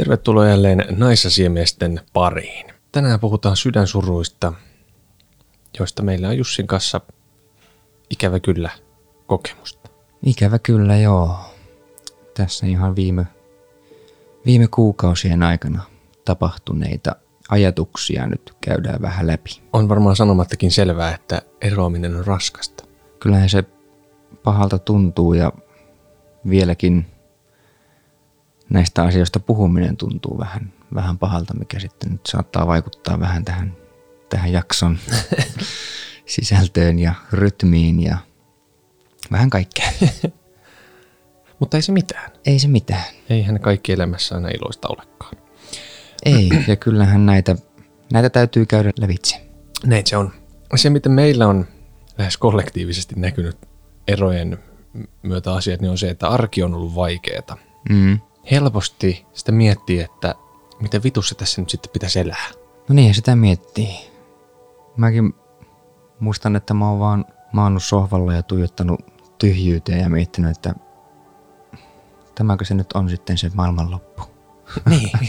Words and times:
Tervetuloa 0.00 0.48
jälleen 0.48 0.84
naisasiamiesten 0.90 2.00
pariin. 2.12 2.66
Tänään 2.92 3.20
puhutaan 3.20 3.56
sydänsuruista, 3.56 4.52
joista 5.78 6.02
meillä 6.02 6.28
on 6.28 6.38
Jussin 6.38 6.66
kanssa 6.66 7.00
ikävä 8.10 8.40
kyllä 8.40 8.70
kokemusta. 9.26 9.90
Ikävä 10.26 10.58
kyllä, 10.58 10.96
joo. 10.96 11.36
Tässä 12.36 12.66
ihan 12.66 12.96
viime, 12.96 13.26
viime 14.46 14.68
kuukausien 14.68 15.42
aikana 15.42 15.82
tapahtuneita 16.24 17.16
ajatuksia 17.48 18.26
nyt 18.26 18.56
käydään 18.60 19.02
vähän 19.02 19.26
läpi. 19.26 19.50
On 19.72 19.88
varmaan 19.88 20.16
sanomattakin 20.16 20.70
selvää, 20.70 21.14
että 21.14 21.42
eroaminen 21.60 22.16
on 22.16 22.26
raskasta. 22.26 22.84
Kyllähän 23.18 23.48
se 23.48 23.64
pahalta 24.42 24.78
tuntuu 24.78 25.34
ja 25.34 25.52
vieläkin 26.50 27.06
näistä 28.70 29.02
asioista 29.02 29.40
puhuminen 29.40 29.96
tuntuu 29.96 30.38
vähän, 30.38 30.72
vähän 30.94 31.18
pahalta, 31.18 31.54
mikä 31.54 31.80
sitten 31.80 32.12
nyt 32.12 32.26
saattaa 32.26 32.66
vaikuttaa 32.66 33.20
vähän 33.20 33.44
tähän, 33.44 33.76
tähän 34.28 34.52
jakson 34.52 34.98
sisältöön 36.26 36.98
ja 36.98 37.14
rytmiin 37.32 38.02
ja 38.02 38.18
vähän 39.32 39.50
kaikkea. 39.50 39.90
Mutta 41.58 41.76
ei 41.76 41.82
se 41.82 41.92
mitään. 41.92 42.30
Ei 42.46 42.58
se 42.58 42.68
mitään. 42.68 43.04
Eihän 43.30 43.60
kaikki 43.60 43.92
elämässä 43.92 44.34
aina 44.34 44.48
iloista 44.48 44.88
olekaan. 44.88 45.36
Ei, 46.24 46.48
ja 46.66 46.76
kyllähän 46.76 47.26
näitä, 47.26 47.56
näitä 48.12 48.30
täytyy 48.30 48.66
käydä 48.66 48.90
lävitse. 48.98 49.36
Näin 49.86 50.06
se 50.06 50.16
on. 50.16 50.32
Se, 50.76 50.90
miten 50.90 51.12
meillä 51.12 51.46
on 51.46 51.66
lähes 52.18 52.36
kollektiivisesti 52.36 53.14
näkynyt 53.18 53.56
erojen 54.08 54.58
myötä 55.22 55.54
asiat, 55.54 55.80
niin 55.80 55.90
on 55.90 55.98
se, 55.98 56.10
että 56.10 56.28
arki 56.28 56.62
on 56.62 56.74
ollut 56.74 56.94
vaikeaa. 56.94 57.56
Mm. 57.90 58.18
Helposti 58.50 59.26
sitä 59.32 59.52
miettii, 59.52 60.00
että 60.00 60.34
miten 60.80 61.02
vitussa 61.02 61.34
tässä 61.34 61.62
nyt 61.62 61.70
sitten 61.70 61.92
pitäisi 61.92 62.20
elää. 62.20 62.50
No 62.88 62.94
niin, 62.94 63.14
sitä 63.14 63.36
miettii. 63.36 63.94
Mäkin 64.96 65.34
muistan, 66.20 66.56
että 66.56 66.74
mä 66.74 66.90
oon 66.90 66.98
vaan 66.98 67.24
maannut 67.52 67.82
sohvalla 67.82 68.34
ja 68.34 68.42
tuijottanut 68.42 69.00
tyhjyyteen 69.38 70.00
ja 70.00 70.08
miettinyt, 70.08 70.50
että 70.50 70.74
tämäkö 72.34 72.64
se 72.64 72.74
nyt 72.74 72.92
on 72.92 73.10
sitten 73.10 73.38
se 73.38 73.50
maailmanloppu. 73.54 74.22
Niin. 74.88 75.10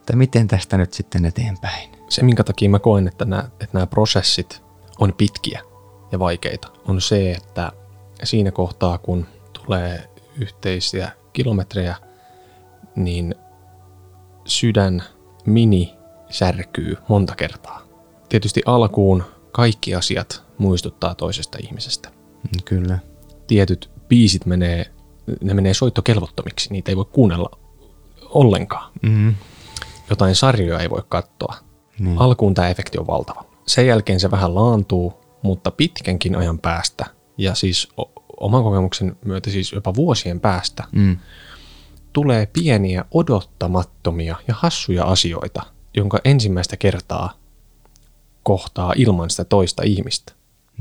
että 0.00 0.16
miten 0.16 0.48
tästä 0.48 0.76
nyt 0.76 0.92
sitten 0.92 1.24
eteenpäin. 1.24 1.90
Se, 2.08 2.22
minkä 2.22 2.44
takia 2.44 2.70
mä 2.70 2.78
koen, 2.78 3.08
että 3.08 3.24
nämä, 3.24 3.42
että 3.42 3.68
nämä 3.72 3.86
prosessit 3.86 4.62
on 4.98 5.12
pitkiä 5.18 5.62
ja 6.12 6.18
vaikeita, 6.18 6.68
on 6.88 7.00
se, 7.00 7.32
että 7.32 7.72
siinä 8.24 8.50
kohtaa, 8.50 8.98
kun 8.98 9.26
tulee 9.52 10.10
yhteisiä 10.36 11.12
kilometrejä, 11.32 11.96
niin 12.96 13.34
sydän 14.44 15.02
mini 15.46 15.94
särkyy 16.30 16.96
monta 17.08 17.34
kertaa. 17.36 17.82
Tietysti 18.28 18.62
alkuun 18.66 19.24
kaikki 19.52 19.94
asiat 19.94 20.42
muistuttaa 20.58 21.14
toisesta 21.14 21.58
ihmisestä. 21.62 22.08
Mm, 22.08 22.62
Kyllä. 22.64 22.98
Tietyt 23.46 23.90
biisit 24.08 24.46
menee, 24.46 24.86
ne 25.42 25.54
menee 25.54 25.74
soittokelvottomiksi, 25.74 26.72
niitä 26.72 26.90
ei 26.90 26.96
voi 26.96 27.04
kuunnella 27.04 27.58
ollenkaan. 28.22 28.92
Mm. 29.02 29.34
Jotain 30.10 30.34
sarjoja 30.36 30.80
ei 30.80 30.90
voi 30.90 31.02
katsoa. 31.08 31.54
Niin. 31.98 32.18
Alkuun 32.18 32.54
tämä 32.54 32.68
efekti 32.68 32.98
on 32.98 33.06
valtava. 33.06 33.44
Sen 33.66 33.86
jälkeen 33.86 34.20
se 34.20 34.30
vähän 34.30 34.54
laantuu, 34.54 35.12
mutta 35.42 35.70
pitkänkin 35.70 36.36
ajan 36.36 36.58
päästä, 36.58 37.04
ja 37.38 37.54
siis 37.54 37.88
o- 38.00 38.12
oman 38.40 38.62
kokemuksen 38.62 39.16
myötä 39.24 39.50
siis 39.50 39.72
jopa 39.72 39.94
vuosien 39.94 40.40
päästä, 40.40 40.84
Mm. 40.92 41.16
Tulee 42.12 42.46
pieniä 42.46 43.04
odottamattomia 43.10 44.36
ja 44.48 44.54
hassuja 44.58 45.04
asioita, 45.04 45.62
jonka 45.96 46.18
ensimmäistä 46.24 46.76
kertaa 46.76 47.32
kohtaa 48.42 48.92
ilman 48.96 49.30
sitä 49.30 49.44
toista 49.44 49.82
ihmistä. 49.82 50.32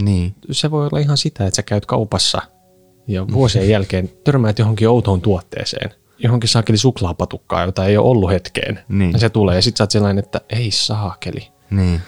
Niin. 0.02 0.36
Se 0.52 0.72
voi 0.72 0.88
olla 0.88 1.00
ihan 1.00 1.18
sitä, 1.18 1.46
että 1.48 1.56
sä 1.56 1.64
käyt 1.64 1.86
kaupassa 1.86 2.42
ja 3.08 3.28
vuosien 3.28 3.70
jälkeen 3.76 4.10
törmäät 4.24 4.60
johonkin 4.60 4.90
outoon 4.90 5.22
tuotteeseen, 5.22 5.92
johonkin 6.18 6.50
saakeli 6.50 6.78
suklaapatukkaa, 6.78 7.66
jota 7.66 7.86
ei 7.86 7.98
ole 7.98 8.08
ollut 8.08 8.32
hetkeen. 8.32 8.80
Niin. 8.90 9.12
Ja 9.12 9.20
se 9.20 9.30
tulee 9.30 9.56
ja 9.56 9.62
sit 9.62 9.78
sä 9.78 9.84
oot 9.84 9.92
sellainen, 9.92 10.24
että 10.24 10.42
ei 10.50 10.72
saakeli. 10.72 11.52
Niin. 11.70 12.02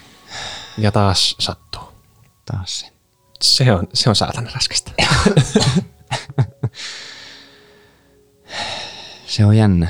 Ja 0.78 0.92
taas 0.92 1.36
sattuu. 1.40 1.82
Taas 2.46 2.80
se. 2.80 2.88
Se 3.42 3.74
on, 3.74 3.88
se 3.94 4.10
on 4.10 4.16
saatana 4.16 4.50
raskasta. 4.54 4.92
Se 9.34 9.46
on 9.46 9.58
jännä. 9.58 9.88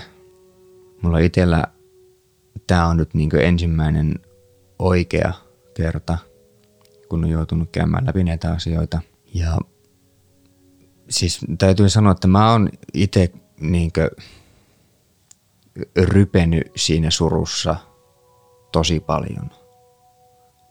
Mulla 1.01 1.19
itsellä 1.19 1.63
tämä 2.67 2.87
on 2.87 2.97
nyt 2.97 3.13
niinku 3.13 3.37
ensimmäinen 3.37 4.15
oikea 4.79 5.33
kerta, 5.73 6.17
kun 7.09 7.23
on 7.23 7.29
joutunut 7.29 7.69
käymään 7.71 8.05
läpi 8.05 8.23
näitä 8.23 8.51
asioita. 8.51 9.01
Ja 9.33 9.57
siis 11.09 11.39
täytyy 11.57 11.89
sanoa, 11.89 12.11
että 12.11 12.27
mä 12.27 12.51
oon 12.51 12.69
itse 12.93 13.31
niinku 13.59 14.01
rypenyt 15.97 16.71
siinä 16.75 17.09
surussa 17.09 17.75
tosi 18.71 18.99
paljon 18.99 19.49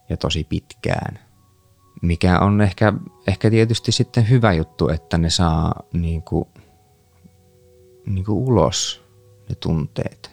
ja 0.09 0.17
tosi 0.17 0.43
pitkään. 0.43 1.19
Mikä 2.01 2.39
on 2.39 2.61
ehkä, 2.61 2.93
ehkä 3.27 3.49
tietysti 3.49 3.91
sitten 3.91 4.29
hyvä 4.29 4.53
juttu, 4.53 4.89
että 4.89 5.17
ne 5.17 5.29
saa 5.29 5.83
niinku 5.93 6.47
niin 8.05 8.25
kuin 8.25 8.37
ulos 8.37 9.03
ne 9.49 9.55
tunteet. 9.55 10.31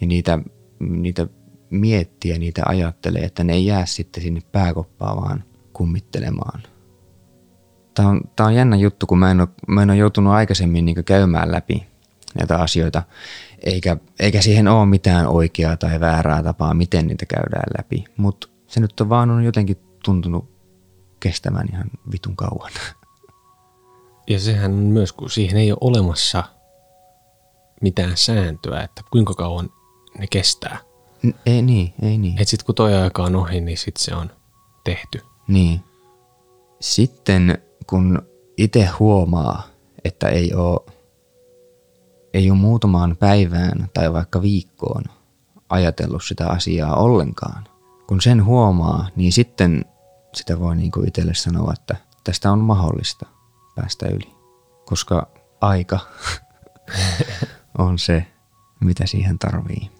Ja 0.00 0.06
niitä, 0.06 0.38
niitä 0.78 1.26
miettiä, 1.70 2.38
niitä 2.38 2.62
ajattelee, 2.66 3.22
että 3.22 3.44
ne 3.44 3.52
ei 3.52 3.66
jää 3.66 3.86
sitten 3.86 4.22
sinne 4.22 4.40
pääkoppaan 4.52 5.16
vaan 5.16 5.44
kummittelemaan. 5.72 6.62
Tämä 7.94 8.08
on, 8.08 8.20
tämä 8.36 8.46
on 8.46 8.54
jännä 8.54 8.76
juttu, 8.76 9.06
kun 9.06 9.18
mä 9.18 9.30
en 9.30 9.40
ole, 9.40 9.48
mä 9.68 9.82
en 9.82 9.90
ole 9.90 9.98
joutunut 9.98 10.32
aikaisemmin 10.32 10.84
niin 10.84 11.04
käymään 11.04 11.52
läpi 11.52 11.86
näitä 12.38 12.58
asioita, 12.58 13.02
eikä, 13.64 13.96
eikä 14.20 14.42
siihen 14.42 14.68
ole 14.68 14.86
mitään 14.86 15.26
oikeaa 15.26 15.76
tai 15.76 16.00
väärää 16.00 16.42
tapaa, 16.42 16.74
miten 16.74 17.06
niitä 17.06 17.26
käydään 17.26 17.70
läpi. 17.78 18.04
Mutta 18.16 18.48
se 18.66 18.80
nyt 18.80 19.00
on 19.00 19.08
vaan 19.08 19.30
on 19.30 19.44
jotenkin 19.44 19.76
tuntunut 20.04 20.50
kestämään 21.20 21.68
ihan 21.72 21.90
vitun 22.12 22.36
kauan. 22.36 22.72
Ja 24.28 24.40
sehän 24.40 24.70
myös, 24.72 25.12
kun 25.12 25.30
siihen 25.30 25.56
ei 25.56 25.72
ole 25.72 25.78
olemassa 25.80 26.44
mitään 27.80 28.16
sääntöä, 28.16 28.82
että 28.82 29.02
kuinka 29.10 29.34
kauan 29.34 29.70
ne 30.18 30.26
kestää. 30.26 30.78
N- 31.26 31.34
ei 31.46 31.62
niin, 31.62 31.94
ei 32.02 32.18
niin. 32.18 32.42
Et 32.42 32.48
sit 32.48 32.62
kun 32.62 32.74
toi 32.74 32.94
aika 32.94 33.22
on 33.22 33.36
ohi, 33.36 33.60
niin 33.60 33.78
sit 33.78 33.96
se 33.96 34.14
on 34.14 34.30
tehty. 34.84 35.20
Niin. 35.48 35.80
Sitten 36.80 37.58
kun 37.86 38.22
itse 38.56 38.86
huomaa, 38.98 39.62
että 40.04 40.28
ei 40.28 40.54
ole, 40.54 40.80
ei 42.34 42.50
ole 42.50 42.58
muutamaan 42.58 43.16
päivään 43.16 43.90
tai 43.94 44.12
vaikka 44.12 44.42
viikkoon 44.42 45.02
ajatellut 45.68 46.24
sitä 46.24 46.48
asiaa 46.48 46.96
ollenkaan, 46.96 47.64
kun 48.06 48.20
sen 48.20 48.44
huomaa, 48.44 49.08
niin 49.16 49.32
sitten 49.32 49.84
sitä 50.34 50.60
voi 50.60 50.76
niin 50.76 50.90
kuin 50.90 51.08
itselle 51.08 51.34
sanoa, 51.34 51.72
että 51.72 51.96
tästä 52.24 52.52
on 52.52 52.58
mahdollista 52.58 53.26
päästä 53.76 54.06
yli. 54.08 54.32
Koska 54.86 55.28
aika 55.60 55.98
on 57.82 57.98
se, 57.98 58.26
mitä 58.80 59.06
siihen 59.06 59.38
tarvii. 59.38 59.90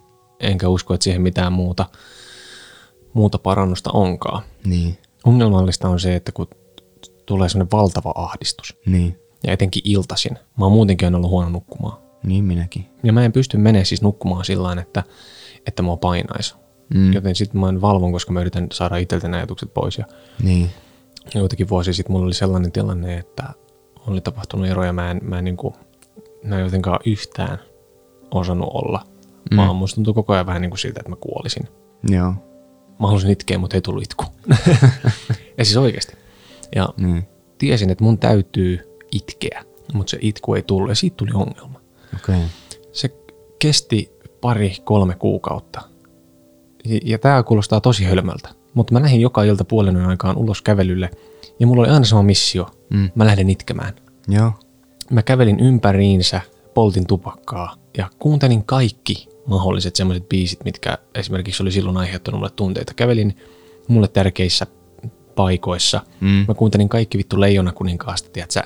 Enkä 0.41 0.69
usko, 0.69 0.95
että 0.95 1.05
siihen 1.05 1.23
mitään 1.23 1.53
muuta, 1.53 1.87
muuta 3.13 3.39
parannusta 3.39 3.91
onkaan. 3.93 4.43
Niin, 4.65 4.99
Ongelmallista 5.25 5.89
on 5.89 6.01
se, 6.01 6.17
että 6.17 6.33
kun 6.33 6.49
tulee 7.27 7.49
semmoinen 7.49 7.71
valtava 7.73 8.13
ahdistus, 8.15 8.77
niin, 8.87 9.19
ja 9.47 9.53
etenkin 9.53 9.83
iltasin, 9.85 10.33
mä 10.59 10.65
oon 10.65 10.73
muutenkin 10.73 11.07
aina 11.07 11.17
ollut 11.17 11.31
huono 11.31 11.49
nukkumaan. 11.49 11.99
niin 12.23 12.45
minäkin. 12.45 12.87
Ja 13.03 13.13
mä 13.13 13.25
en 13.25 13.33
pysty 13.33 13.57
menemään 13.57 13.87
siis 13.87 14.03
nukkumaan 14.03 14.45
sillä 14.45 14.63
tavalla, 14.63 14.83
että, 14.83 15.05
että 15.67 15.83
mua 15.83 15.97
painaisi. 15.97 16.55
Mm, 16.95 17.13
Joten 17.13 17.35
sitten 17.35 17.61
mä 17.61 17.69
en 17.69 17.81
valvon, 17.81 18.13
koska 18.13 18.33
mä 18.33 18.41
yritän 18.41 18.67
saada 18.73 18.97
itseltä 18.97 19.29
ne 19.29 19.37
ajatukset 19.37 19.75
pois. 19.75 19.99
Ja 19.99 20.05
niin, 20.43 20.71
joitakin 21.35 21.69
vuosia 21.69 21.95
sitten 21.95 22.13
mulla 22.13 22.27
oli 22.27 22.35
sellainen 22.35 22.73
tilanne, 22.73 23.19
että 23.19 23.45
oli 24.07 24.21
tapahtunut 24.21 24.67
ero 24.67 24.85
ja 24.85 24.93
mä 24.93 25.11
en, 25.11 25.21
mä 25.23 25.39
en, 25.39 25.45
niin 25.45 25.57
kuin, 25.57 25.75
mä 26.45 26.57
en 26.59 26.65
jotenkaan 26.65 27.01
yhtään 27.07 27.59
osannut 28.31 28.71
olla. 28.75 29.05
Mm. 29.51 29.57
Vaan 29.57 29.77
musta 29.77 29.95
tuntui 29.95 30.15
koko 30.15 30.33
ajan 30.33 30.47
vähän 30.47 30.63
niin 30.63 30.71
kuin 30.71 30.79
siltä, 30.79 31.01
että 31.01 31.11
mä 31.11 31.17
kuolisin. 31.17 31.69
joo, 32.09 32.35
Mä 33.01 33.07
halusin 33.07 33.31
itkeä, 33.31 33.59
mutta 33.59 33.77
ei 33.77 33.81
tullut 33.81 34.03
itku. 34.03 34.25
ja 35.59 35.65
siis 35.65 35.77
oikeasti. 35.77 36.17
Ja 36.77 36.89
niin, 36.97 37.25
tiesin, 37.59 37.91
että 37.91 38.05
mun 38.05 38.19
täytyy 38.19 38.99
itkeä, 39.13 39.65
mutta 39.93 40.11
se 40.11 40.19
itku 40.21 40.55
ei 40.55 40.63
tullut 40.63 40.89
ja 40.89 40.95
siitä 40.95 41.17
tuli 41.17 41.31
ongelma. 41.35 41.81
Okay. 42.17 42.41
Se 42.93 43.11
kesti 43.59 44.13
pari, 44.41 44.77
kolme 44.85 45.15
kuukautta. 45.15 45.83
Ja, 47.05 47.19
tämä 47.19 47.43
kuulostaa 47.43 47.81
tosi 47.81 48.05
hölmöltä, 48.05 48.49
mutta 48.75 48.93
mä 48.93 49.03
lähdin 49.03 49.21
joka 49.21 49.43
ilta 49.43 49.65
puolen 49.65 49.97
yön 49.97 50.09
aikaan 50.09 50.37
ulos 50.37 50.63
kävelylle 50.63 51.11
ja 51.61 51.67
mulla 51.67 51.83
oli 51.83 51.91
aina 51.91 52.05
sama 52.05 52.23
missio. 52.23 52.67
Mm. 52.91 53.11
Mä 53.15 53.27
lähden 53.27 53.51
itkemään. 53.51 53.95
Joo, 54.29 54.53
Mä 55.11 55.23
kävelin 55.23 55.61
ympäriinsä 55.61 56.41
poltin 56.75 57.07
tupakkaa 57.07 57.77
ja 57.99 58.11
kuuntelin 58.19 58.65
kaikki 58.65 59.29
mahdolliset 59.47 59.97
semmoiset 59.97 60.29
biisit, 60.29 60.65
mitkä 60.65 60.99
esimerkiksi 61.15 61.63
oli 61.63 61.73
silloin 61.73 61.97
aiheuttanut 61.97 62.39
mulle 62.41 62.51
tunteita. 62.57 62.95
Kävelin 62.95 63.37
mulle 63.89 64.09
tärkeissä 64.09 64.67
paikoissa. 65.35 66.01
Mm. 66.21 66.45
Mä 66.49 66.55
kuuntelin 66.55 66.89
kaikki 66.89 67.19
vittu 67.19 67.41
Leijona 67.41 67.73
kuninkaasta, 67.73 68.31
tiedätkö? 68.33 68.63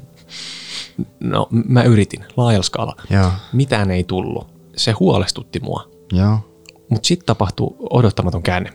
no, 1.20 1.48
mä 1.50 1.82
yritin 1.82 2.24
laajalla 2.36 2.62
skaalalla. 2.62 3.02
Joo. 3.10 3.30
Mitään 3.52 3.90
ei 3.90 4.04
tullut. 4.04 4.46
Se 4.76 4.92
huolestutti 4.92 5.60
mua. 5.60 5.88
Mutta 6.88 7.06
sitten 7.06 7.26
tapahtui 7.26 7.76
odottamaton 7.90 8.42
käänne. 8.42 8.70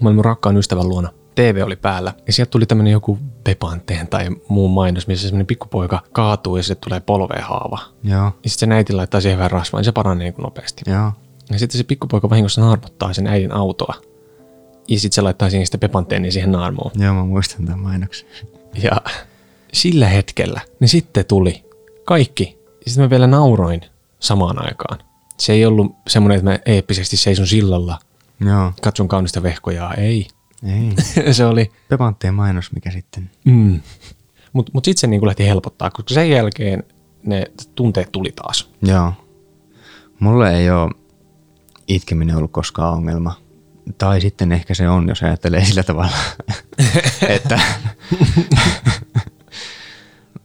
Mä 0.00 0.08
olin 0.08 0.16
mun 0.16 0.24
rakkaan 0.24 0.56
ystävän 0.56 0.88
luona. 0.88 1.08
TV 1.36 1.62
oli 1.64 1.76
päällä 1.76 2.14
ja 2.26 2.32
sieltä 2.32 2.50
tuli 2.50 2.66
tämmönen 2.66 2.92
joku 2.92 3.18
Bepanteen 3.44 4.08
tai 4.08 4.26
muun 4.48 4.70
mainos, 4.70 5.06
missä 5.06 5.28
semmoinen 5.28 5.46
pikkupoika 5.46 6.02
kaatuu 6.12 6.56
ja 6.56 6.62
se 6.62 6.74
tulee 6.74 7.00
polveen 7.00 7.42
haava. 7.42 7.78
Joo. 8.04 8.32
Ja 8.44 8.50
sitten 8.50 8.68
se 8.68 8.74
äiti 8.74 8.92
laittaa 8.92 9.20
siihen 9.20 9.38
vähän 9.38 9.50
rasvaa, 9.50 9.78
niin 9.78 9.84
se 9.84 9.92
paranee 9.92 10.24
niin 10.24 10.34
kuin 10.34 10.44
nopeasti. 10.44 10.82
Joo. 10.86 11.12
Ja 11.50 11.58
sitten 11.58 11.78
se 11.78 11.84
pikkupoika 11.84 12.30
vahingossa 12.30 12.60
naarmuttaa 12.60 13.12
sen 13.12 13.26
äidin 13.26 13.52
autoa. 13.52 13.94
Ja 14.88 15.00
sitten 15.00 15.14
se 15.14 15.20
laittaa 15.20 15.50
siihen 15.50 15.66
sitä 15.66 15.78
Bepanteenia 15.78 16.32
siihen 16.32 16.52
naarmuun. 16.52 16.90
Joo, 16.94 17.14
mä 17.14 17.24
muistan 17.24 17.64
tämän 17.64 17.80
mainoksen. 17.80 18.28
Ja 18.82 18.92
sillä 19.72 20.08
hetkellä 20.08 20.60
ne 20.80 20.86
sitten 20.86 21.26
tuli 21.26 21.64
kaikki. 22.04 22.58
Ja 22.84 22.90
sitten 22.90 23.04
mä 23.04 23.10
vielä 23.10 23.26
nauroin 23.26 23.80
samaan 24.20 24.64
aikaan. 24.66 24.98
Se 25.38 25.52
ei 25.52 25.66
ollut 25.66 25.96
semmoinen, 26.08 26.38
että 26.38 26.50
mä 26.50 26.58
eeppisesti 26.66 27.16
seison 27.16 27.46
sillalla, 27.46 27.98
Joo. 28.40 28.72
katson 28.82 29.08
kaunista 29.08 29.42
vehkojaa. 29.42 29.94
Ei. 29.94 30.26
Ei. 30.62 30.94
se 31.34 31.46
oli... 31.46 31.72
Pepanttien 31.88 32.34
mainos, 32.34 32.72
mikä 32.72 32.90
sitten. 32.90 33.30
Mm. 33.44 33.80
Mutta 34.52 34.72
mut 34.74 34.84
sitten 34.84 35.00
se 35.00 35.06
niinku 35.06 35.26
lähti 35.26 35.46
helpottaa, 35.46 35.90
koska 35.90 36.14
sen 36.14 36.30
jälkeen 36.30 36.84
ne 37.22 37.44
tunteet 37.74 38.12
tuli 38.12 38.32
taas. 38.32 38.70
Joo. 38.82 39.12
Mulle 40.20 40.58
ei 40.58 40.70
ole 40.70 40.90
itkeminen 41.88 42.36
ollut 42.36 42.52
koskaan 42.52 42.92
ongelma. 42.94 43.34
Tai 43.98 44.20
sitten 44.20 44.52
ehkä 44.52 44.74
se 44.74 44.88
on, 44.88 45.08
jos 45.08 45.22
ajattelee 45.22 45.64
sillä 45.64 45.82
tavalla, 45.82 46.16
että 47.28 47.60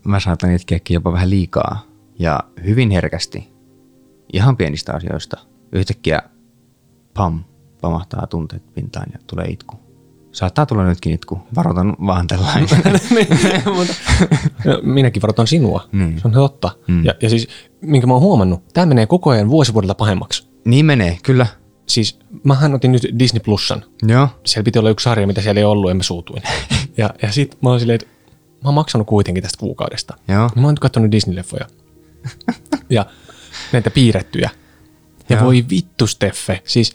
mä 0.04 0.19
saatan 0.19 0.52
itkeäkin 0.52 0.94
jopa 0.96 1.13
vähän 1.13 1.30
liikaa 1.30 1.86
ja 2.19 2.40
hyvin 2.63 2.92
herkästi. 2.92 3.50
Ihan 4.34 4.58
pienistä 4.58 4.94
asioista. 4.94 5.38
Yhtäkkiä 5.72 6.22
pam, 7.13 7.44
pamahtaa 7.81 8.28
tunteet 8.28 8.74
pintaan 8.74 9.08
ja 9.13 9.19
tulee 9.28 9.46
itku. 9.46 9.90
Saattaa 10.31 10.66
tulla 10.66 10.86
nytkin 10.86 11.13
itku. 11.13 11.39
Varoitan 11.56 11.95
vaan 12.06 12.28
tällainen. 12.28 12.68
Mutta 13.75 13.94
minäkin 14.81 15.22
varoitan 15.22 15.48
sinua. 15.48 15.88
Niin. 15.92 16.19
Se 16.19 16.28
on 16.28 16.31
totta. 16.33 16.72
Mm. 16.88 17.06
Ja, 17.06 17.13
ja 17.22 17.30
siis, 17.30 17.48
minkä 17.81 18.07
mä 18.07 18.13
oon 18.13 18.22
huomannut, 18.22 18.63
tämä 18.74 18.86
menee 18.86 19.06
koko 19.06 19.30
ajan 19.30 19.50
vuosivuodelta 19.50 19.95
pahemmaksi. 19.95 20.48
niin 20.66 20.86
menee, 20.86 21.18
kyllä. 21.24 21.48
Siis 21.88 22.19
mähän 22.44 22.74
otin 22.74 22.92
nyt 22.92 23.07
Disney 23.19 23.39
Plusan. 23.39 23.83
Joo. 24.07 24.28
Siellä 24.45 24.66
piti 24.66 24.80
olla 24.80 24.89
yksi 24.89 25.04
sarja, 25.04 25.28
mitä 25.28 25.42
siellä 25.42 25.60
ei 25.60 25.66
ollut, 25.66 25.92
ja 25.92 25.95
mä 25.95 26.04
suutuin. 26.04 26.44
ja, 26.98 27.10
ja 27.22 27.31
sit 27.31 27.57
mä 27.62 27.69
oon 27.69 27.80
silleen, 27.80 27.95
että 27.95 28.07
mä 28.63 28.68
oon 28.68 28.74
maksanut 28.74 29.07
kuitenkin 29.07 29.44
tästä 29.44 29.60
kuukaudesta. 29.60 30.18
Joo. 30.27 30.50
Niin 30.56 30.62
mä 30.62 30.68
oon 30.68 30.74
nyt 30.74 30.80
katsonut 30.80 31.12
Disney-leffoja. 31.12 31.68
ja 32.89 33.06
näitä 33.72 33.92
piirrettyjä. 33.92 34.50
Ja 35.30 35.36
Joo. 35.36 35.45
voi 35.45 35.66
vittu 35.69 36.07
Steffe. 36.07 36.62
Siis 36.66 36.94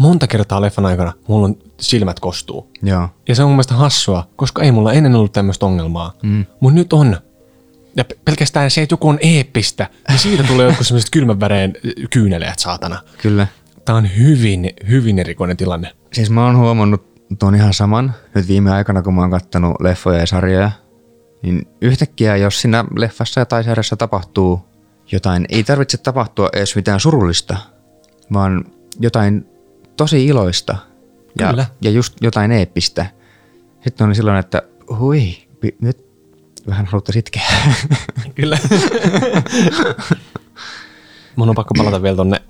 monta 0.00 0.26
kertaa 0.26 0.60
leffan 0.60 0.86
aikana 0.86 1.12
mulla 1.28 1.46
on 1.46 1.56
silmät 1.80 2.20
kostuu. 2.20 2.70
Joo. 2.82 3.08
Ja 3.28 3.34
se 3.34 3.42
on 3.42 3.48
mun 3.48 3.56
mielestä 3.56 3.74
hassua, 3.74 4.28
koska 4.36 4.62
ei 4.62 4.72
mulla 4.72 4.92
ennen 4.92 5.14
ollut 5.14 5.32
tämmöistä 5.32 5.66
ongelmaa. 5.66 6.12
Mm. 6.22 6.46
Mutta 6.60 6.74
nyt 6.74 6.92
on. 6.92 7.16
Ja 7.96 8.04
pe- 8.04 8.18
pelkästään 8.24 8.70
se, 8.70 8.82
että 8.82 8.92
joku 8.92 9.08
on 9.08 9.18
eeppistä, 9.22 9.88
niin 10.08 10.18
siitä 10.18 10.42
tulee 10.42 10.66
jotkut 10.66 10.86
semmoiset 10.86 11.10
kylmän 11.10 11.40
väreen 11.40 11.72
kyyneleet, 12.10 12.58
saatana. 12.58 13.00
Kyllä. 13.22 13.46
Tää 13.84 13.94
on 13.94 14.16
hyvin, 14.16 14.70
hyvin 14.88 15.18
erikoinen 15.18 15.56
tilanne. 15.56 15.90
Siis 16.12 16.30
mä 16.30 16.44
oon 16.46 16.56
huomannut 16.56 17.12
tuon 17.38 17.54
ihan 17.54 17.74
saman 17.74 18.14
nyt 18.34 18.48
viime 18.48 18.70
aikana, 18.70 19.02
kun 19.02 19.14
mä 19.14 19.20
oon 19.20 19.30
kattanut 19.30 19.76
leffoja 19.80 20.18
ja 20.18 20.26
sarjoja. 20.26 20.70
Niin 21.42 21.68
yhtäkkiä, 21.80 22.36
jos 22.36 22.60
siinä 22.60 22.84
leffassa 22.96 23.44
tai 23.44 23.64
sarjassa 23.64 23.96
tapahtuu 23.96 24.60
jotain, 25.12 25.46
ei 25.48 25.64
tarvitse 25.64 25.98
tapahtua 25.98 26.48
edes 26.52 26.76
mitään 26.76 27.00
surullista, 27.00 27.56
vaan 28.32 28.64
jotain 29.00 29.46
tosi 29.96 30.26
iloista 30.26 30.76
ja, 31.40 31.50
Kyllä. 31.50 31.66
ja 31.82 31.90
just 31.90 32.14
jotain 32.20 32.52
eeppistä. 32.52 33.06
Sitten 33.84 34.08
on 34.08 34.14
silloin, 34.14 34.38
että 34.38 34.62
hui, 34.98 35.36
nyt 35.80 36.04
vähän 36.66 36.86
haluttaisiin 36.86 37.20
itkeä. 37.20 37.42
Kyllä. 38.34 38.58
Mun 41.36 41.48
on 41.48 41.54
pakko 41.54 41.74
palata 41.78 42.02
vielä 42.02 42.16
tonne 42.16 42.42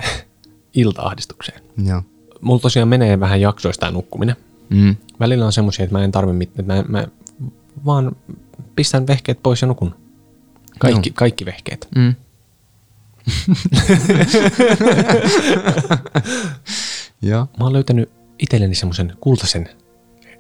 iltaahdistukseen. 0.75 1.63
Joo. 1.87 2.03
Mulla 2.41 2.61
tosiaan 2.61 2.89
menee 2.89 3.21
vähän 3.21 3.41
jaksoista 3.41 3.91
nukkuminen. 3.91 4.37
Mm. 4.71 4.97
Välillä 5.21 5.47
on 5.47 5.53
semmoisia, 5.53 5.85
että 5.85 5.99
mä 5.99 6.05
en 6.05 6.13
tarvi 6.13 6.33
mitään, 6.33 6.67
mä, 6.67 6.85
mä 6.89 7.07
vaan 7.87 8.17
pistän 8.77 9.07
vehkeet 9.07 9.43
pois 9.43 9.63
ja 9.63 9.69
nukun. 9.69 9.95
Kaikki, 10.79 11.09
Joo. 11.09 11.15
kaikki 11.15 11.45
vehkeet. 11.45 11.89
Mm. 11.97 12.15
Joo. 17.23 17.47
Mä 17.59 17.65
oon 17.65 17.73
löytänyt 17.73 18.11
itselleni 18.39 18.75
semmoisen 18.75 19.17
kultaisen 19.21 19.69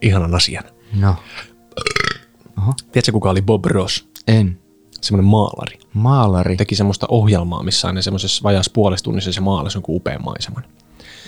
ihanan 0.02 0.34
asian. 0.34 0.64
No. 1.00 1.16
Oho. 2.58 2.74
Tiedätkö, 2.92 3.12
kuka 3.12 3.30
oli 3.30 3.42
Bob 3.42 3.64
Ross? 3.64 4.08
En. 4.28 4.58
Semmoinen 5.00 5.30
maalari. 5.30 5.78
Maalari. 5.94 6.56
Teki 6.56 6.74
semmoista 6.74 7.06
ohjelmaa, 7.10 7.62
missä 7.62 7.88
aina 7.88 8.02
semmoisessa 8.02 8.42
vajaassa 8.42 8.70
puolessa 8.74 9.04
tunnissa 9.04 9.32
se 9.32 9.40
maalasi 9.40 9.76
jonkun 9.76 9.96
upean 9.96 10.24
maiseman. 10.24 10.64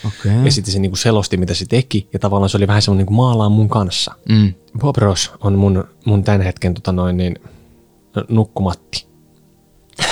Okei. 0.07 0.45
Ja 0.45 0.53
sitten 0.53 0.73
se 0.73 0.79
niinku 0.79 0.97
selosti, 0.97 1.37
mitä 1.37 1.55
se 1.55 1.67
teki, 1.67 2.09
ja 2.13 2.19
tavallaan 2.19 2.49
se 2.51 2.57
oli 2.57 2.67
vähän 2.67 2.83
semmoinen 2.83 3.01
niinku 3.01 3.15
maalaa 3.15 3.49
mun 3.49 3.69
kanssa. 3.69 4.15
Mm. 4.29 4.55
Bob 4.79 4.97
Ross 4.97 5.33
on 5.41 5.59
mun, 5.59 5.85
mun 6.05 6.25
tämän 6.25 6.41
hetken 6.41 6.75
tota 6.75 6.93
noin, 6.93 7.17
niin, 7.17 7.39
nukkumatti. 8.29 9.07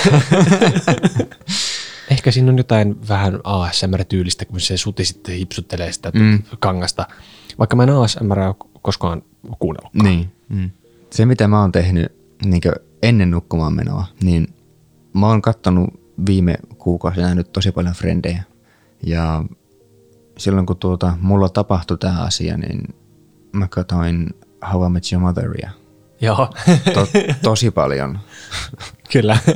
Ehkä 2.11 2.31
siinä 2.31 2.51
on 2.51 2.57
jotain 2.57 3.07
vähän 3.07 3.39
ASMR-tyylistä, 3.43 4.45
kun 4.45 4.59
se 4.59 4.77
suti 4.77 5.05
sitten 5.05 5.35
hipsuttelee 5.35 5.91
sitä 5.91 6.11
mm. 6.13 6.43
kangasta. 6.59 7.07
Vaikka 7.59 7.75
mä 7.75 7.83
en 7.83 7.89
ASMR 7.89 8.39
ole 8.39 8.55
koskaan 8.81 9.23
kuunnellut. 9.59 9.93
Niin. 9.93 10.31
Mm. 10.49 10.71
Se, 11.09 11.25
mitä 11.25 11.47
mä 11.47 11.61
oon 11.61 11.71
tehnyt 11.71 12.11
niin 12.45 12.61
ennen 13.03 13.31
nukkumaan 13.31 13.73
menoa, 13.73 14.05
niin 14.23 14.53
mä 15.13 15.27
oon 15.27 15.41
kattonut 15.41 15.89
viime 16.25 16.55
kuukausina 16.77 17.35
nyt 17.35 17.51
tosi 17.51 17.71
paljon 17.71 17.93
frendejä. 17.93 18.43
Ja 19.05 19.45
silloin 20.37 20.65
kun 20.65 20.77
tuota, 20.77 21.17
mulla 21.21 21.49
tapahtui 21.49 21.97
tämä 21.97 22.21
asia, 22.21 22.57
niin 22.57 22.95
mä 23.51 23.67
katsoin 23.67 24.29
How 24.71 24.85
I 24.85 24.89
Met 24.89 25.11
Your 25.11 25.21
Motheria 25.21 25.71
Joo, 26.21 26.49
to- 26.93 27.07
tosi 27.41 27.71
paljon. 27.71 28.19
kyllä. 29.13 29.37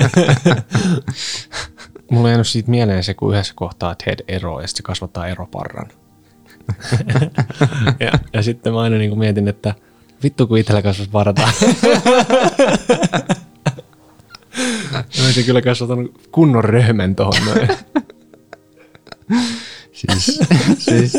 Mulla 2.12 2.24
on 2.24 2.30
jäänyt 2.30 2.48
siitä 2.48 2.72
mieleen 2.72 3.04
se, 3.04 3.14
kun 3.14 3.34
yhdessä 3.34 3.54
kohtaa 3.56 3.96
Ted 3.96 4.20
eroaa 4.28 4.62
ja 4.62 4.68
sitten 4.68 4.84
se 4.84 4.88
kasvattaa 4.88 5.28
eroparran. 5.28 5.88
ja, 8.00 8.12
ja 8.34 8.44
sitten 8.44 8.74
mä 8.74 8.80
aina 8.82 8.98
niin 8.98 9.20
mietin, 9.20 9.48
että 9.48 9.76
vittu 10.24 10.48
kun 10.48 10.58
itsellä 10.58 10.82
kasvas 10.82 11.08
parta. 11.08 11.42
Mä 15.18 15.24
olisin 15.26 15.46
kyllä 15.46 15.62
kasvattanut 15.62 16.28
kunnon 16.32 16.64
röhmen 16.64 17.16
tohon 17.16 17.46
noin. 17.46 17.68
Siis, 19.92 20.40
siis, 20.78 21.14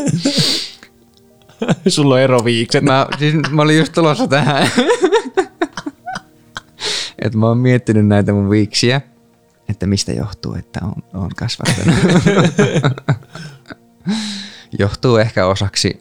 Sulla 1.88 2.14
on 2.14 2.20
eroviikset. 2.20 2.84
mä, 2.84 3.06
siis 3.18 3.34
mä 3.50 3.62
olin 3.62 3.78
just 3.78 3.92
tulossa 3.92 4.28
tähän. 4.28 4.70
että 7.18 7.38
mä 7.38 7.46
oon 7.46 7.58
miettinyt 7.58 8.06
näitä 8.06 8.32
mun 8.32 8.50
viiksiä, 8.50 9.00
että 9.68 9.86
mistä 9.86 10.12
johtuu, 10.12 10.54
että 10.54 10.80
on, 10.82 10.94
on 11.14 11.30
kasvattanut. 11.36 11.94
johtuu 14.78 15.16
ehkä 15.16 15.46
osaksi 15.46 16.00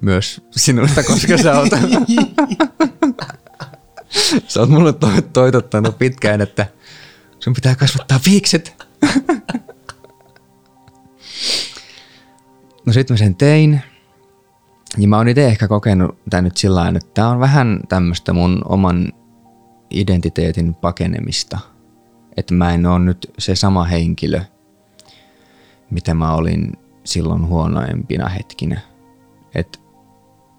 myös 0.00 0.40
sinusta, 0.50 1.02
koska 1.02 1.38
sä 1.38 1.58
oot, 1.58 1.68
sä 4.48 4.60
oot 4.60 4.70
mulle 4.70 4.92
to- 4.92 5.22
toitottanut 5.32 5.98
pitkään, 5.98 6.40
että 6.40 6.66
sun 7.40 7.54
pitää 7.54 7.74
kasvattaa 7.74 8.20
viikset. 8.26 8.86
no 12.86 12.92
sit 12.92 13.10
mä 13.10 13.16
sen 13.16 13.36
tein. 13.36 13.82
Ja 14.98 15.08
mä 15.08 15.16
oon 15.16 15.28
itse 15.28 15.46
ehkä 15.46 15.68
kokenut 15.68 16.18
tän 16.30 16.44
nyt 16.44 16.56
sillä 16.56 16.88
että 16.88 17.10
tää 17.14 17.28
on 17.28 17.40
vähän 17.40 17.80
tämmöistä 17.88 18.32
mun 18.32 18.62
oman 18.68 19.12
identiteetin 19.90 20.74
pakenemista. 20.74 21.58
Että 22.36 22.54
mä 22.54 22.74
en 22.74 22.86
oo 22.86 22.98
nyt 22.98 23.30
se 23.38 23.56
sama 23.56 23.84
henkilö, 23.84 24.40
mitä 25.90 26.14
mä 26.14 26.34
olin 26.34 26.72
silloin 27.04 27.46
huonoimpina 27.46 28.28
hetkinä. 28.28 28.80
Että 29.54 29.78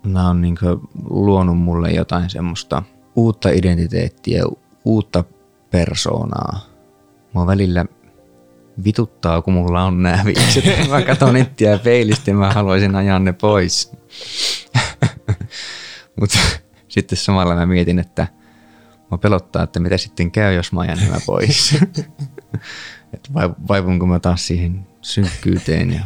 nämä 0.05 0.29
on 0.29 0.41
niinku 0.41 0.65
luonut 1.10 1.58
mulle 1.58 1.91
jotain 1.91 2.29
semmoista 2.29 2.84
uutta 3.15 3.50
identiteettiä, 3.50 4.44
uutta 4.86 5.24
persoonaa. 5.72 6.60
Mua 7.34 7.48
välillä 7.48 7.86
vituttaa, 8.84 9.41
kun 9.41 9.53
mulla 9.53 9.84
on 9.84 10.03
nämä 10.03 10.25
viikset. 10.25 10.63
Mä 10.89 11.01
katson 11.01 11.38
itseä 11.38 11.77
peilistä 11.77 12.32
ja 12.32 12.36
mä 12.36 12.51
haluaisin 12.51 12.96
ajaa 12.96 13.20
ne 13.20 13.34
pois. 13.34 13.91
Mutta 16.20 16.38
sitten 16.88 17.17
samalla 17.17 17.55
mä 17.55 17.65
mietin, 17.65 18.00
että 18.00 18.27
mä 19.15 19.19
pelottaa, 19.19 19.63
että 19.63 19.79
mitä 19.79 19.98
sitten 19.98 20.31
käy, 20.31 20.53
jos 20.53 20.72
mä 20.72 20.81
ajan 20.81 20.98
nämä 20.98 21.17
pois. 21.25 21.77
että 23.13 23.29
vaivunko 23.67 24.05
mä 24.05 24.19
taas 24.19 24.48
siihen 24.48 24.88
synkkyyteen. 25.01 25.93
Ja... 25.93 26.05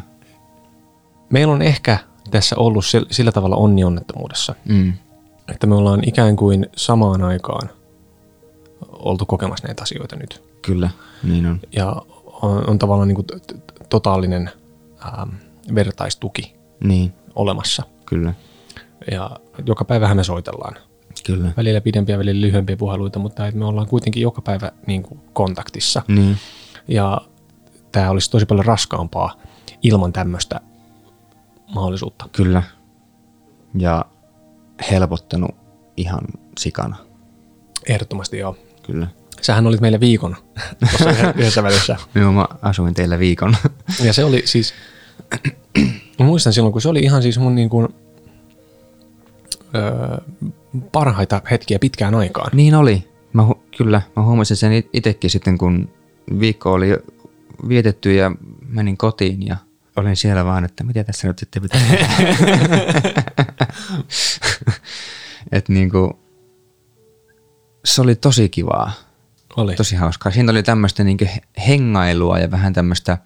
Meillä 1.30 1.54
on 1.54 1.62
ehkä 1.62 1.98
tässä 2.32 2.56
ollut 2.56 2.86
sillä 3.12 3.32
tavalla 3.32 3.56
onnionnettomuudessa, 3.56 4.56
mm. 4.66 4.94
että 5.52 5.68
me 5.68 5.76
ollaan 5.76 6.02
ikään 6.08 6.36
kuin 6.36 6.66
samaan 6.76 7.24
aikaan 7.24 7.70
oltu 8.92 9.26
kokemassa 9.26 9.68
näitä 9.68 9.84
asioita 9.84 10.16
nyt. 10.16 10.44
Kyllä, 10.62 10.90
niin 11.24 11.46
on. 11.46 11.60
Ja 11.72 11.96
on, 12.42 12.70
on 12.70 12.80
tavallaan 12.80 13.08
niin 13.08 13.16
kuin 13.16 13.28
totaalinen 13.90 14.52
ähm, 15.06 15.30
vertaistuki 15.76 16.56
niin. 16.84 17.14
olemassa. 17.36 17.84
Kyllä. 18.06 18.34
Ja 19.12 19.32
joka 19.66 19.86
päivähän 19.86 20.18
me 20.18 20.24
soitellaan. 20.24 20.76
Kyllä. 21.26 21.52
Välillä 21.58 21.82
pidempiä, 21.82 22.18
välillä 22.18 22.42
lyhyempiä 22.42 22.78
puheluita, 22.78 23.20
mutta 23.20 23.52
me 23.54 23.66
ollaan 23.66 23.88
kuitenkin 23.88 24.22
joka 24.22 24.42
päivä 24.42 24.72
niin 24.88 25.04
kuin 25.04 25.20
kontaktissa. 25.34 26.02
Niin. 26.08 26.38
Ja 26.88 27.22
tämä 27.92 28.10
olisi 28.10 28.32
tosi 28.32 28.46
paljon 28.46 28.66
raskaampaa 28.66 29.36
ilman 29.84 30.14
tämmöistä 30.14 30.60
mahdollisuutta. 31.76 32.30
Kyllä. 32.32 32.64
Ja 33.78 34.06
helpottanut 34.92 35.56
ihan 35.98 36.22
sikana. 36.60 36.96
Ehdottomasti 37.88 38.38
joo. 38.38 38.58
Kyllä. 38.84 39.08
Sähän 39.42 39.68
olit 39.68 39.82
meille 39.82 40.00
viikon 40.00 40.36
tuossa 40.80 41.10
yhdessä 41.36 41.64
välissä. 41.64 41.96
Joo, 42.16 42.32
mä 42.32 42.48
asuin 42.62 42.94
teillä 42.94 43.20
viikon. 43.20 43.56
ja 44.04 44.14
se 44.14 44.24
oli 44.24 44.42
siis, 44.46 44.74
mä 46.20 46.26
muistan 46.26 46.54
silloin, 46.54 46.72
kun 46.72 46.82
se 46.82 46.90
oli 46.90 47.00
ihan 47.00 47.22
siis 47.22 47.40
mun 47.40 47.56
niin 47.56 47.70
kuin, 47.70 47.88
öö, 49.76 50.18
parhaita 50.92 51.42
hetkiä 51.52 51.80
pitkään 51.80 52.16
aikaan. 52.16 52.52
Niin 52.54 52.76
oli. 52.76 53.10
Mä, 53.34 53.44
kyllä, 53.78 54.02
mä 54.16 54.24
huomasin 54.24 54.58
sen 54.58 54.84
itsekin 54.94 55.30
sitten, 55.30 55.58
kun 55.58 55.90
viikko 56.40 56.74
oli 56.74 56.98
vietetty 57.68 58.14
ja 58.14 58.32
menin 58.68 58.98
kotiin 58.98 59.48
ja 59.48 59.58
olin 59.96 60.16
siellä 60.16 60.46
vaan, 60.46 60.66
että 60.66 60.84
mitä 60.84 61.04
tässä 61.04 61.28
nyt 61.28 61.40
sitten 61.40 61.62
pitää 61.62 61.82
Että 65.52 65.74
niinku, 65.74 66.20
se 67.86 68.02
oli 68.02 68.16
tosi 68.16 68.50
kivaa. 68.50 68.92
Oli. 69.58 69.76
Tosi 69.76 69.96
hauskaa. 69.96 70.32
Siinä 70.32 70.52
oli 70.52 70.64
tämmöistä 70.64 71.04
niinku 71.04 71.26
hengailua 71.68 72.40
ja 72.40 72.52
vähän 72.52 72.74
tämmöistä, 72.74 73.18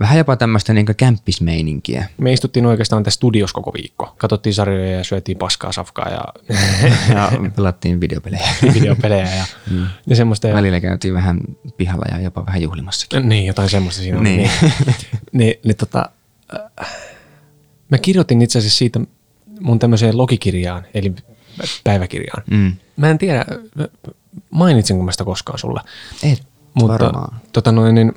vähän 0.00 0.18
jopa 0.18 0.36
tämmöistä 0.36 0.72
niinku 0.72 0.92
kämppismeininkiä. 0.96 2.08
Me 2.18 2.32
istuttiin 2.32 2.66
oikeastaan 2.66 3.02
tässä 3.02 3.16
studios 3.16 3.52
koko 3.52 3.72
viikko. 3.72 4.14
Katsottiin 4.18 4.54
sarjoja 4.54 4.90
ja 4.90 5.04
syötiin 5.04 5.38
paskaa 5.38 5.72
safkaa 5.72 6.08
ja, 6.08 6.24
ja 7.14 7.32
pelattiin 7.56 8.00
videopelejä. 8.00 8.48
videopelejä 8.74 9.34
ja, 9.34 9.44
mm. 9.70 9.86
ja 10.06 10.16
semmoista. 10.16 10.48
Välillä 10.48 10.80
käytiin 10.80 11.14
vähän 11.14 11.40
pihalla 11.76 12.04
ja 12.10 12.20
jopa 12.20 12.46
vähän 12.46 12.62
juhlimassakin. 12.62 13.28
Niin, 13.28 13.46
jotain 13.46 13.70
semmoista 13.70 14.02
siinä 14.02 14.20
niin. 14.20 14.40
oli. 14.40 14.50
Niin, 14.62 14.72
niin, 15.32 15.54
niin 15.64 15.76
tota, 15.76 16.10
äh, 16.80 16.88
mä 17.90 17.98
kirjoitin 17.98 18.42
itse 18.42 18.58
asiassa 18.58 18.78
siitä 18.78 19.00
mun 19.60 19.78
tämmöiseen 19.78 20.18
logikirjaan, 20.18 20.86
eli 20.94 21.14
päiväkirjaan. 21.84 22.42
Mm. 22.50 22.72
Mä 22.96 23.10
en 23.10 23.18
tiedä, 23.18 23.44
mainitsinko 24.50 25.04
mä 25.04 25.12
sitä 25.12 25.24
koskaan 25.24 25.58
sulle. 25.58 25.80
Et 26.22 26.42
Mutta, 26.74 27.04
varmaan. 27.04 27.40
Tota 27.52 27.72
noin, 27.72 27.94
niin, 27.94 28.12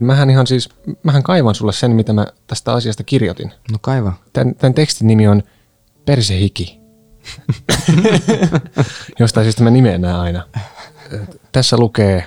mähän 0.00 0.30
ihan 0.30 0.46
siis, 0.46 0.68
mähän 1.02 1.22
kaivan 1.22 1.54
sulle 1.54 1.72
sen, 1.72 1.90
mitä 1.90 2.12
mä 2.12 2.26
tästä 2.46 2.72
asiasta 2.72 3.04
kirjoitin. 3.04 3.52
No 3.72 3.78
kaiva. 3.80 4.12
Tän, 4.32 4.54
tämän 4.54 4.74
tekstin 4.74 5.06
nimi 5.06 5.28
on 5.28 5.42
Persehiki. 6.04 6.80
Jostain 9.20 9.44
syystä 9.44 9.62
mä 9.62 9.70
nimeen 9.70 10.04
aina. 10.04 10.48
Tässä 11.52 11.76
lukee, 11.76 12.26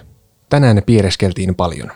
tänään 0.50 0.76
ne 0.76 0.82
piereskeltiin 0.82 1.56
paljon. 1.56 1.92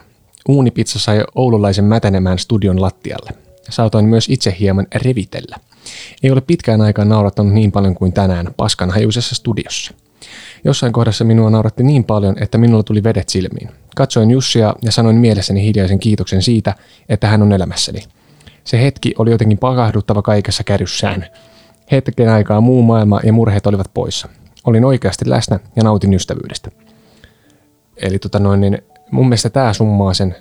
Uunipizza 0.50 1.00
sai 1.00 1.24
oululaisen 1.36 1.86
mätänemään 1.86 2.40
studion 2.40 2.82
lattialle. 2.82 3.32
Saatoin 3.70 4.06
myös 4.06 4.30
itse 4.30 4.56
hieman 4.60 4.88
revitellä. 4.96 5.58
Ei 6.24 6.32
ole 6.32 6.42
pitkään 6.42 6.82
aikaan 6.82 7.10
naurattanut 7.10 7.54
niin 7.54 7.72
paljon 7.72 7.96
kuin 7.96 8.14
tänään 8.14 8.54
paskanhajuisessa 8.58 9.36
studiossa. 9.36 9.94
Jossain 10.64 10.94
kohdassa 10.94 11.24
minua 11.24 11.50
nauratti 11.50 11.84
niin 11.84 12.04
paljon, 12.04 12.36
että 12.44 12.58
minulla 12.58 12.84
tuli 12.84 13.04
vedet 13.04 13.30
silmiin. 13.30 13.70
Katsoin 13.96 14.32
Jussia 14.32 14.76
ja 14.82 14.92
sanoin 14.92 15.16
mielessäni 15.16 15.64
hiljaisen 15.64 16.00
kiitoksen 16.00 16.42
siitä, 16.42 16.76
että 17.10 17.28
hän 17.28 17.42
on 17.42 17.52
elämässäni. 17.52 18.04
Se 18.64 18.82
hetki 18.82 19.14
oli 19.18 19.32
jotenkin 19.32 19.58
pakahduttava 19.58 20.22
kaikessa 20.22 20.64
käryssään. 20.64 21.26
Hetken 21.92 22.30
aikaa 22.30 22.62
muu 22.62 22.82
maailma 22.82 23.20
ja 23.24 23.34
murheet 23.34 23.68
olivat 23.68 23.92
poissa. 23.94 24.30
Olin 24.64 24.86
oikeasti 24.86 25.30
läsnä 25.30 25.60
ja 25.76 25.84
nautin 25.84 26.14
ystävyydestä. 26.14 26.72
Eli 27.98 28.20
tota 28.20 28.40
noin, 28.40 28.62
niin 28.62 28.82
mun 29.12 29.26
mielestä 29.26 29.50
tämä 29.50 29.74
summaa 29.74 30.14
sen 30.14 30.36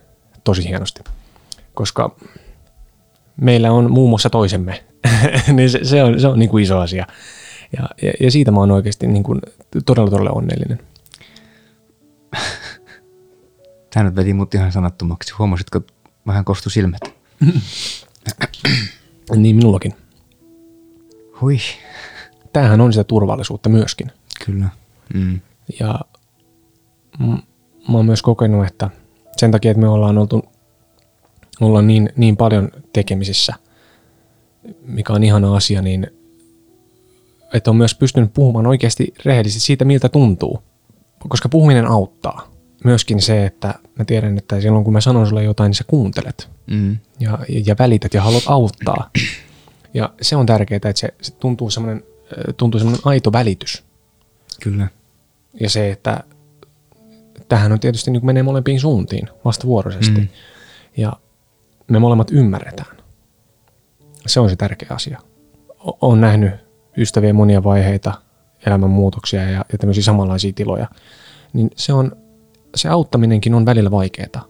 tosi 0.45 0.69
hienosti. 0.69 1.01
Koska 1.75 2.17
meillä 3.37 3.73
on 3.73 3.91
muun 3.91 4.11
muassa 4.11 4.31
toisemme. 4.31 4.85
niin 5.53 5.71
se, 5.71 5.81
se, 5.83 6.03
on, 6.03 6.21
se 6.21 6.29
on 6.29 6.39
niin 6.39 6.49
kuin 6.49 6.63
iso 6.63 6.79
asia. 6.79 7.07
Ja, 7.79 7.89
ja, 8.03 8.13
ja 8.21 8.31
siitä 8.31 8.51
mä 8.51 8.61
oon 8.61 8.71
oikeasti 8.71 9.07
niin 9.07 9.23
kuin 9.23 9.41
todella 9.87 10.11
todella 10.11 10.31
onnellinen. 10.31 10.79
Tämä 13.95 14.05
nyt 14.05 14.17
veti 14.17 14.35
mut 14.35 14.55
ihan 14.55 14.73
sanattomaksi. 14.73 15.35
Huomasitko, 15.39 15.81
vähän 16.27 16.45
kostu 16.45 16.71
silmät? 16.71 17.01
niin 19.37 19.57
minullakin. 19.57 19.95
Hui. 21.41 21.57
Tämähän 22.53 22.81
on 22.81 22.93
sitä 22.93 23.05
turvallisuutta 23.05 23.69
myöskin. 23.69 24.13
Kyllä. 24.47 24.69
Mm. 25.15 25.41
Ja 25.81 26.01
m- 27.19 27.43
mä 27.89 27.97
oon 27.97 28.07
myös 28.07 28.23
kokenut, 28.23 28.67
että 28.67 28.91
sen 29.37 29.51
takia, 29.51 29.71
että 29.71 29.81
me 29.81 29.89
ollaan 29.89 30.19
oltu 30.19 30.53
ollaan 31.61 31.87
niin, 31.87 32.13
niin 32.17 32.37
paljon 32.37 32.71
tekemisissä, 32.93 33.55
mikä 34.83 35.13
on 35.13 35.25
ihana 35.25 35.57
asia, 35.57 35.83
niin 35.83 36.11
että 37.55 37.71
on 37.71 37.77
myös 37.77 37.95
pystynyt 37.95 38.35
puhumaan 38.35 38.67
oikeasti 38.67 39.15
rehellisesti 39.25 39.61
siitä, 39.67 39.85
miltä 39.85 40.09
tuntuu. 40.09 40.63
Koska 41.29 41.49
puhuminen 41.49 41.87
auttaa. 41.87 42.52
Myöskin 42.85 43.23
se, 43.23 43.47
että 43.47 43.75
mä 43.99 44.05
tiedän, 44.05 44.39
että 44.39 44.61
silloin 44.61 44.85
kun 44.85 44.93
mä 44.93 45.01
sanon 45.01 45.27
sulle 45.27 45.45
jotain, 45.45 45.69
niin 45.69 45.75
sä 45.75 45.85
kuuntelet. 45.87 46.51
Mm. 46.67 46.99
Ja, 47.21 47.39
ja 47.67 47.77
välität 47.79 48.15
ja 48.15 48.23
haluat 48.23 48.45
auttaa. 48.47 49.11
Ja 49.95 50.13
se 50.23 50.37
on 50.37 50.47
tärkeää, 50.47 50.77
että 50.77 50.93
se, 50.95 51.15
se 51.23 51.33
tuntuu 51.33 51.71
semmoinen 51.71 52.03
tuntuu 52.57 52.79
semmoinen 52.79 53.03
aito 53.05 53.33
välitys. 53.33 53.85
Kyllä. 54.63 54.89
Ja 55.61 55.71
se, 55.71 55.91
että 55.91 56.25
tähän 57.49 57.73
on 57.73 57.81
tietysti 57.81 58.11
niin 58.11 58.27
menee 58.27 58.43
molempiin 58.43 58.81
suuntiin 58.81 59.29
vastavuoroisesti. 59.45 60.21
Mm. 60.21 60.29
Ja 60.97 61.13
me 61.89 61.99
molemmat 61.99 62.31
ymmärretään. 62.31 62.97
Se 64.27 64.41
on 64.41 64.51
se 64.51 64.57
tärkeä 64.57 64.89
asia. 64.91 65.21
Olen 65.79 66.21
nähnyt 66.21 66.53
ystävien 66.97 67.37
monia 67.37 67.65
vaiheita, 67.65 68.13
elämän 68.67 68.91
muutoksia 68.91 69.51
ja, 69.51 69.65
ja 69.73 69.79
tämmöisiä 69.79 70.03
samanlaisia 70.03 70.53
tiloja, 70.53 70.89
niin 71.53 71.71
se, 71.77 71.93
on, 71.93 72.17
se 72.75 72.89
auttaminenkin 72.89 73.55
on 73.55 73.67
välillä 73.67 73.91
vaikeaa. 73.91 74.45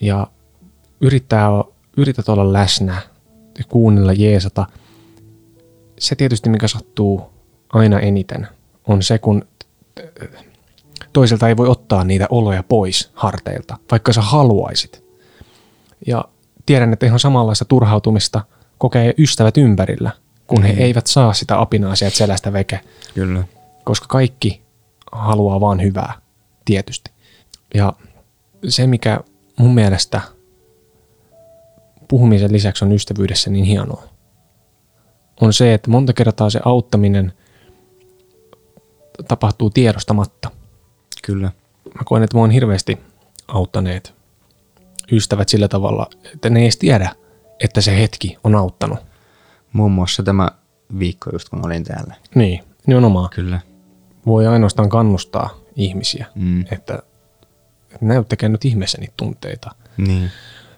Ja 0.00 0.26
yrittää, 1.00 1.48
yrität 1.96 2.28
olla 2.28 2.52
läsnä 2.52 3.02
ja 3.58 3.64
kuunnella 3.68 4.12
Jeesata. 4.12 4.66
Se 5.98 6.14
tietysti, 6.14 6.48
mikä 6.48 6.68
sattuu 6.68 7.30
aina 7.72 8.00
eniten, 8.00 8.48
on 8.88 9.02
se, 9.02 9.18
kun 9.18 9.44
toiselta 11.12 11.48
ei 11.48 11.56
voi 11.56 11.68
ottaa 11.68 12.04
niitä 12.04 12.26
oloja 12.30 12.62
pois 12.62 13.10
harteilta, 13.14 13.76
vaikka 13.90 14.12
sä 14.12 14.20
haluaisit. 14.20 15.04
Ja 16.06 16.24
tiedän, 16.66 16.92
että 16.92 17.06
ihan 17.06 17.18
samanlaista 17.18 17.64
turhautumista 17.64 18.44
kokee 18.78 19.14
ystävät 19.18 19.56
ympärillä, 19.56 20.10
kun 20.46 20.62
he 20.62 20.72
mm. 20.72 20.78
eivät 20.78 21.06
saa 21.06 21.32
sitä 21.32 21.60
apinaa 21.60 21.96
sieltä 21.96 22.16
selästä 22.16 22.52
veke. 22.52 22.80
Kyllä. 23.14 23.44
Koska 23.84 24.06
kaikki 24.08 24.62
haluaa 25.12 25.60
vaan 25.60 25.82
hyvää, 25.82 26.12
tietysti. 26.70 27.10
Ja 27.74 27.92
se, 28.68 28.86
mikä 28.86 29.20
mun 29.58 29.74
mielestä 29.74 30.20
puhumisen 32.08 32.52
lisäksi 32.52 32.84
on 32.84 32.92
ystävyydessä 32.92 33.50
niin 33.50 33.64
hienoa, 33.64 34.04
on 35.40 35.52
se, 35.52 35.74
että 35.74 35.90
monta 35.90 36.12
kertaa 36.12 36.50
se 36.50 36.60
auttaminen 36.64 37.32
tapahtuu 39.28 39.70
tiedostamatta. 39.70 40.50
Kyllä. 41.22 41.52
Mä 41.84 42.02
koen, 42.04 42.22
että 42.22 42.36
mä 42.36 42.40
oon 42.40 42.50
hirveästi 42.50 42.98
auttaneet 43.48 44.14
ystävät 45.12 45.48
sillä 45.48 45.68
tavalla, 45.68 46.06
että 46.34 46.50
ne 46.50 46.60
ei 46.60 46.64
edes 46.64 46.76
tiedä, 46.76 47.14
että 47.60 47.80
se 47.80 47.96
hetki 47.98 48.36
on 48.44 48.54
auttanut. 48.54 48.98
Muun 49.72 49.92
muassa 49.92 50.22
tämä 50.22 50.50
viikko 50.98 51.30
just 51.32 51.48
kun 51.48 51.66
olin 51.66 51.84
täällä. 51.84 52.14
Niin, 52.34 52.64
nimenomaan. 52.86 53.30
Kyllä. 53.30 53.60
voi 54.26 54.46
ainoastaan 54.46 54.88
kannustaa 54.88 55.50
ihmisiä, 55.80 56.26
Mm. 56.34 56.64
että, 56.72 57.02
näyttäkää 58.00 58.48
nyt 58.48 58.64
ihmeessä 58.64 58.98
niitä 59.00 59.14
tunteita. 59.16 59.70
Niin. 59.96 60.30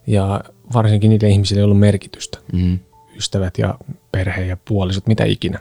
Ja 0.07 0.41
varsinkin 0.75 1.09
niille 1.11 1.29
ihmisille, 1.29 1.61
joilla 1.61 1.73
on 1.75 1.81
merkitystä, 1.81 2.39
Mm. 2.53 2.79
ystävät 3.17 3.59
ja 3.59 3.75
perhe 4.13 4.47
ja 4.47 4.57
puolisot, 4.57 5.07
mitä 5.07 5.25
ikinä, 5.25 5.59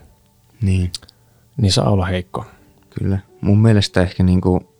Niin. 0.62 0.92
niin 1.58 1.72
saa 1.72 1.90
olla 1.90 2.06
heikko. 2.06 2.46
Kyllä. 2.90 3.20
Mun 3.42 3.62
mielestä 3.62 4.02
ehkä 4.02 4.24
niinku 4.24 4.76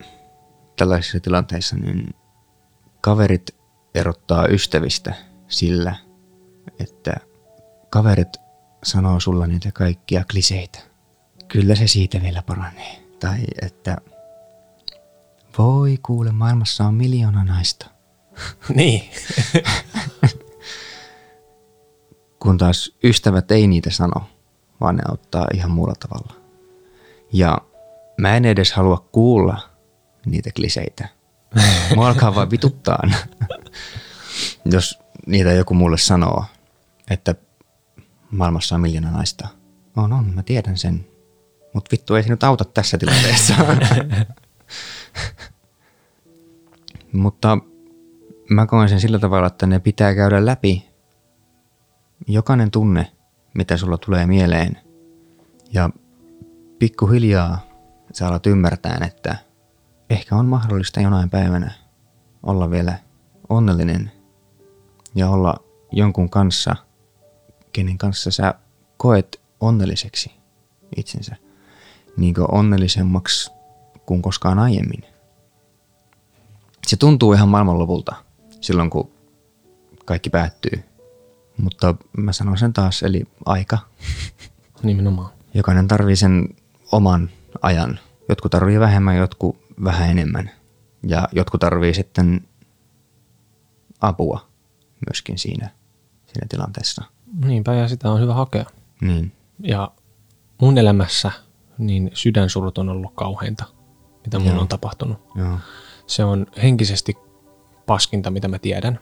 tällaisissa 0.76 1.20
tilanteissa 1.20 1.76
niin 1.76 2.14
kaverit 3.00 3.54
erottaa 3.94 4.46
ystävistä 4.46 5.14
sillä, 5.48 5.96
että 6.80 7.12
kaverit 7.90 8.28
sanoo 8.84 9.20
sulla 9.20 9.46
niitä 9.46 9.72
kaikkia 9.72 10.24
kliseitä. 10.30 10.78
Kyllä 11.48 11.74
se 11.74 11.86
siitä 11.86 12.22
vielä 12.22 12.42
paranee. 12.42 13.02
Tai 13.20 13.38
että 13.62 13.96
voi 15.58 15.98
kuule, 16.02 16.32
maailmassa 16.32 16.84
on 16.84 16.94
miljoona 16.94 17.44
naista. 17.44 17.86
Niin. 18.74 19.10
Kun 22.42 22.58
taas 22.58 22.92
ystävät 23.04 23.50
ei 23.50 23.66
niitä 23.66 23.90
sano, 23.90 24.30
vaan 24.80 24.96
ne 24.96 25.02
auttaa 25.08 25.46
ihan 25.54 25.70
muulla 25.70 25.94
tavalla. 25.94 26.34
Ja 27.32 27.58
mä 28.16 28.36
en 28.36 28.44
edes 28.44 28.72
halua 28.72 29.08
kuulla 29.12 29.68
niitä 30.26 30.50
kliseitä. 30.56 31.08
Mua 31.94 32.08
alkaa 32.08 32.34
vaan 32.34 32.50
vituttaa, 32.50 33.02
jos 34.64 34.98
niitä 35.26 35.52
joku 35.52 35.74
mulle 35.74 35.98
sanoo, 35.98 36.44
että 37.10 37.34
maailmassa 38.30 38.74
on 38.74 38.80
miljoona 38.80 39.10
naista. 39.10 39.48
On, 39.96 40.12
on, 40.12 40.34
mä 40.34 40.42
tiedän 40.42 40.78
sen. 40.78 41.06
Mutta 41.74 41.88
vittu 41.92 42.14
ei 42.14 42.22
se 42.22 42.28
nyt 42.28 42.44
auta 42.44 42.64
tässä 42.64 42.98
tilanteessa. 42.98 43.54
Mutta 47.12 47.58
mä 48.50 48.66
koen 48.66 48.88
sen 48.88 49.00
sillä 49.00 49.18
tavalla, 49.18 49.46
että 49.46 49.66
ne 49.66 49.78
pitää 49.78 50.14
käydä 50.14 50.46
läpi 50.46 50.88
jokainen 52.26 52.70
tunne, 52.70 53.12
mitä 53.54 53.76
sulla 53.76 53.98
tulee 53.98 54.26
mieleen. 54.26 54.78
Ja 55.72 55.90
pikkuhiljaa 56.78 57.58
sä 58.12 58.28
alat 58.28 58.46
ymmärtää, 58.46 58.98
että 59.06 59.36
ehkä 60.10 60.36
on 60.36 60.46
mahdollista 60.46 61.00
jonain 61.00 61.30
päivänä 61.30 61.72
olla 62.42 62.70
vielä 62.70 62.98
onnellinen 63.48 64.12
ja 65.14 65.30
olla 65.30 65.54
jonkun 65.92 66.30
kanssa, 66.30 66.76
kenen 67.72 67.98
kanssa 67.98 68.30
sä 68.30 68.54
koet 68.96 69.40
onnelliseksi 69.60 70.32
itsensä, 70.96 71.36
niin 72.16 72.34
onnellisemmaksi 72.48 73.50
kuin 74.06 74.22
koskaan 74.22 74.58
aiemmin. 74.58 75.04
Se 76.86 76.96
tuntuu 76.96 77.32
ihan 77.32 77.48
maailmanlopulta 77.48 78.16
silloin, 78.60 78.90
kun 78.90 79.10
kaikki 80.04 80.30
päättyy. 80.30 80.84
Mutta 81.62 81.94
mä 82.16 82.32
sanon 82.32 82.58
sen 82.58 82.72
taas, 82.72 83.02
eli 83.02 83.22
aika. 83.44 83.78
Nimenomaan. 84.82 85.30
Jokainen 85.54 85.88
tarvii 85.88 86.16
sen 86.16 86.48
oman 86.92 87.30
ajan. 87.62 87.98
Jotkut 88.28 88.50
tarvii 88.50 88.80
vähemmän, 88.80 89.16
jotkut 89.16 89.56
vähän 89.84 90.10
enemmän. 90.10 90.50
Ja 91.02 91.28
jotkut 91.32 91.60
tarvii 91.60 91.94
sitten 91.94 92.40
apua 94.00 94.48
myöskin 95.08 95.38
siinä, 95.38 95.70
siinä 96.26 96.46
tilanteessa. 96.48 97.04
Niinpä, 97.44 97.74
ja 97.74 97.88
sitä 97.88 98.10
on 98.10 98.20
hyvä 98.20 98.34
hakea. 98.34 98.64
Niin, 99.00 99.32
Ja 99.58 99.92
mun 100.60 100.78
elämässä 100.78 101.30
niin 101.78 102.10
sydänsurut 102.14 102.78
on 102.78 102.88
ollut 102.88 103.12
kauheinta, 103.14 103.64
mitä 104.24 104.38
mun 104.38 104.48
Joo. 104.48 104.60
on 104.60 104.68
tapahtunut. 104.68 105.18
joo. 105.34 105.58
Se 106.06 106.24
on 106.24 106.46
henkisesti 106.62 107.16
paskinta, 107.86 108.30
mitä 108.30 108.48
mä 108.48 108.58
tiedän. 108.58 108.98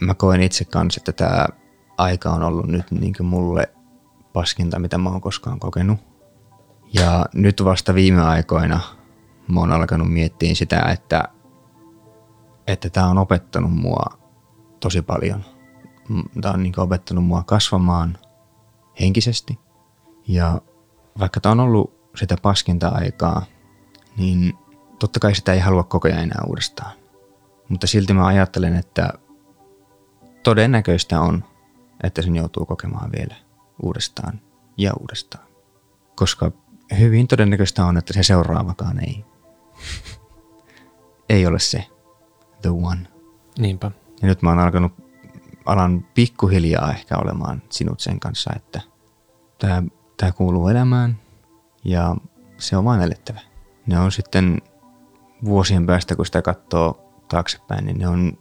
Mä 0.00 0.14
koen 0.14 0.42
itse 0.42 0.64
kanssa, 0.64 1.00
että 1.00 1.12
tämä 1.12 1.46
aika 1.98 2.30
on 2.30 2.42
ollut 2.42 2.66
nyt 2.66 2.90
niin 2.90 3.14
mulle 3.20 3.68
paskinta, 4.32 4.78
mitä 4.78 4.98
mä 4.98 5.10
oon 5.10 5.20
koskaan 5.20 5.60
kokenut. 5.60 5.98
Ja 6.92 7.26
nyt 7.34 7.64
vasta 7.64 7.94
viime 7.94 8.22
aikoina 8.22 8.80
mä 9.48 9.60
oon 9.60 9.72
alkanut 9.72 10.12
miettiä 10.12 10.54
sitä, 10.54 10.80
että 10.80 11.24
että 12.66 12.90
tämä 12.90 13.08
on 13.08 13.18
opettanut 13.18 13.72
mua 13.72 14.04
tosi 14.80 15.02
paljon. 15.02 15.44
Tämä 16.40 16.54
on 16.54 16.62
niin 16.62 16.80
opettanut 16.80 17.24
mua 17.24 17.42
kasvamaan 17.42 18.18
henkisesti. 19.00 19.58
Ja 20.28 20.60
vaikka 21.18 21.40
tämä 21.40 21.50
on 21.52 21.60
ollut 21.60 22.10
sitä 22.16 22.36
paskinta 22.42 22.88
aikaa, 22.88 23.44
niin 24.16 24.54
totta 24.98 25.20
kai 25.20 25.34
sitä 25.34 25.52
ei 25.52 25.60
halua 25.60 25.82
koko 25.84 26.08
ajan 26.08 26.22
enää 26.22 26.42
uudestaan. 26.46 26.92
Mutta 27.68 27.86
silti 27.86 28.12
mä 28.12 28.26
ajattelen, 28.26 28.76
että 28.76 29.12
todennäköistä 30.42 31.20
on, 31.20 31.44
että 32.02 32.22
sen 32.22 32.36
joutuu 32.36 32.66
kokemaan 32.66 33.12
vielä 33.12 33.34
uudestaan 33.82 34.40
ja 34.76 34.92
uudestaan. 35.00 35.46
Koska 36.14 36.52
hyvin 36.98 37.28
todennäköistä 37.28 37.84
on, 37.84 37.96
että 37.96 38.12
se 38.12 38.22
seuraavakaan 38.22 39.04
ei, 39.04 39.24
ei 41.28 41.46
ole 41.46 41.58
se 41.58 41.86
the 42.62 42.70
one. 42.70 43.00
Niinpä. 43.58 43.90
Ja 44.22 44.28
nyt 44.28 44.42
mä 44.42 44.48
oon 44.50 44.58
alkanut, 44.58 44.92
alan 45.66 46.06
pikkuhiljaa 46.14 46.92
ehkä 46.92 47.16
olemaan 47.16 47.62
sinut 47.70 48.00
sen 48.00 48.20
kanssa, 48.20 48.50
että 48.56 48.80
tämä, 49.58 49.82
tämä 50.16 50.32
kuuluu 50.32 50.68
elämään 50.68 51.18
ja 51.84 52.16
se 52.58 52.76
on 52.76 52.84
vain 52.84 53.00
elettävä. 53.00 53.40
Ne 53.86 54.00
on 54.00 54.12
sitten 54.12 54.62
vuosien 55.44 55.86
päästä, 55.86 56.16
kun 56.16 56.26
sitä 56.26 56.42
katsoo 56.42 57.12
taaksepäin, 57.28 57.86
niin 57.86 57.98
ne 57.98 58.08
on 58.08 58.38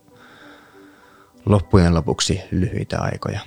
loppujen 1.46 1.96
lopuksi 1.96 2.42
lyhyitä 2.52 3.00
aikoja, 3.02 3.40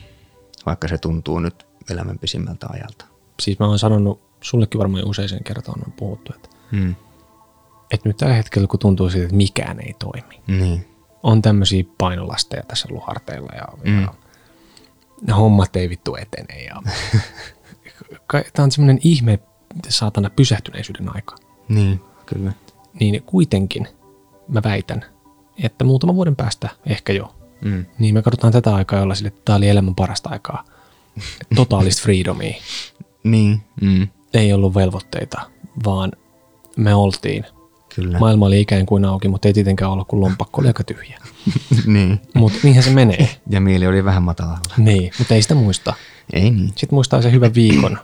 vaikka 0.66 0.88
se 0.88 0.98
tuntuu 0.98 1.38
nyt 1.38 1.66
elämän 1.90 2.18
pisimmältä 2.18 2.66
ajalta. 2.70 3.04
Siis 3.40 3.58
mä 3.58 3.66
oon 3.66 3.78
sanonut, 3.78 4.20
sullekin 4.40 4.78
varmaan 4.78 5.04
useisen 5.08 5.44
kertaan 5.44 5.80
on 5.86 5.92
puhuttu, 5.92 6.32
että, 6.36 6.48
Hmm. 6.72 6.94
että 7.90 8.08
nyt 8.08 8.16
tällä 8.16 8.34
hetkellä, 8.34 8.68
kun 8.68 8.78
tuntuu 8.80 9.10
siitä, 9.10 9.24
että 9.24 9.36
mikään 9.36 9.80
ei 9.80 9.94
toimi, 9.98 10.42
Niin, 10.46 10.88
on 11.22 11.42
tämmöisiä 11.42 11.84
painolasteja 11.98 12.62
tässä 12.62 12.88
ollut 12.90 13.06
harteilla 13.06 13.52
ja, 13.56 13.64
Mm. 13.84 14.02
ja 14.02 14.14
ne 15.26 15.32
hommat 15.32 15.76
ei 15.76 15.88
vittu 15.88 16.16
etene. 16.16 16.62
Ja, 16.62 16.82
Tämä 18.52 18.64
on 18.64 18.70
semmoinen 18.70 18.98
ihme 19.04 19.38
saatana 19.88 20.30
pysähtyneisyyden 20.30 21.14
aika. 21.16 21.36
niin, 21.68 22.00
kyllä. 22.26 22.52
Niin 23.00 23.22
kuitenkin 23.26 23.88
mä 24.48 24.60
väitän, 24.64 25.04
että 25.62 25.84
muutaman 25.84 26.16
vuoden 26.16 26.36
päästä 26.36 26.68
ehkä 26.86 27.12
jo, 27.12 27.34
Mm. 27.64 27.84
niin 27.98 28.14
me 28.14 28.22
katsotaan 28.22 28.52
tätä 28.52 28.74
aikaa, 28.74 28.98
jolla 28.98 29.14
sille, 29.14 29.28
että 29.28 29.40
tämä 29.44 29.56
oli 29.56 29.68
elämän 29.68 29.94
parasta 29.94 30.28
aikaa. 30.30 30.64
Totaalista 31.54 32.02
freedomia. 32.02 32.54
Niin, 33.24 33.60
mm. 33.80 34.08
Ei 34.34 34.52
ollut 34.52 34.74
velvoitteita, 34.74 35.40
vaan 35.84 36.12
me 36.76 36.94
oltiin. 36.94 37.44
kyllä. 37.94 38.18
Maailma 38.18 38.46
oli 38.46 38.60
ikään 38.60 38.86
kuin 38.86 39.04
auki, 39.04 39.28
mutta 39.28 39.48
ei 39.48 39.54
tietenkään 39.54 39.90
ollut, 39.90 40.08
kun 40.08 40.20
lompakko 40.20 40.60
oli 40.60 40.68
aika 40.68 40.84
tyhjä. 40.84 41.18
niin. 41.86 42.20
Mutta 42.34 42.58
niinhän 42.62 42.84
se 42.84 42.90
menee. 42.90 43.28
Ja 43.50 43.60
mieli 43.60 43.86
oli 43.86 44.04
vähän 44.04 44.22
matalalla. 44.22 44.58
Niin, 44.76 45.10
mutta 45.18 45.34
ei 45.34 45.42
sitä 45.42 45.54
muista. 45.54 45.94
Ei 46.32 46.50
niin, 46.50 46.68
Sitten 46.68 46.96
muistaa 46.96 47.22
se 47.22 47.32
hyvän 47.32 47.54
viikon, 47.54 47.98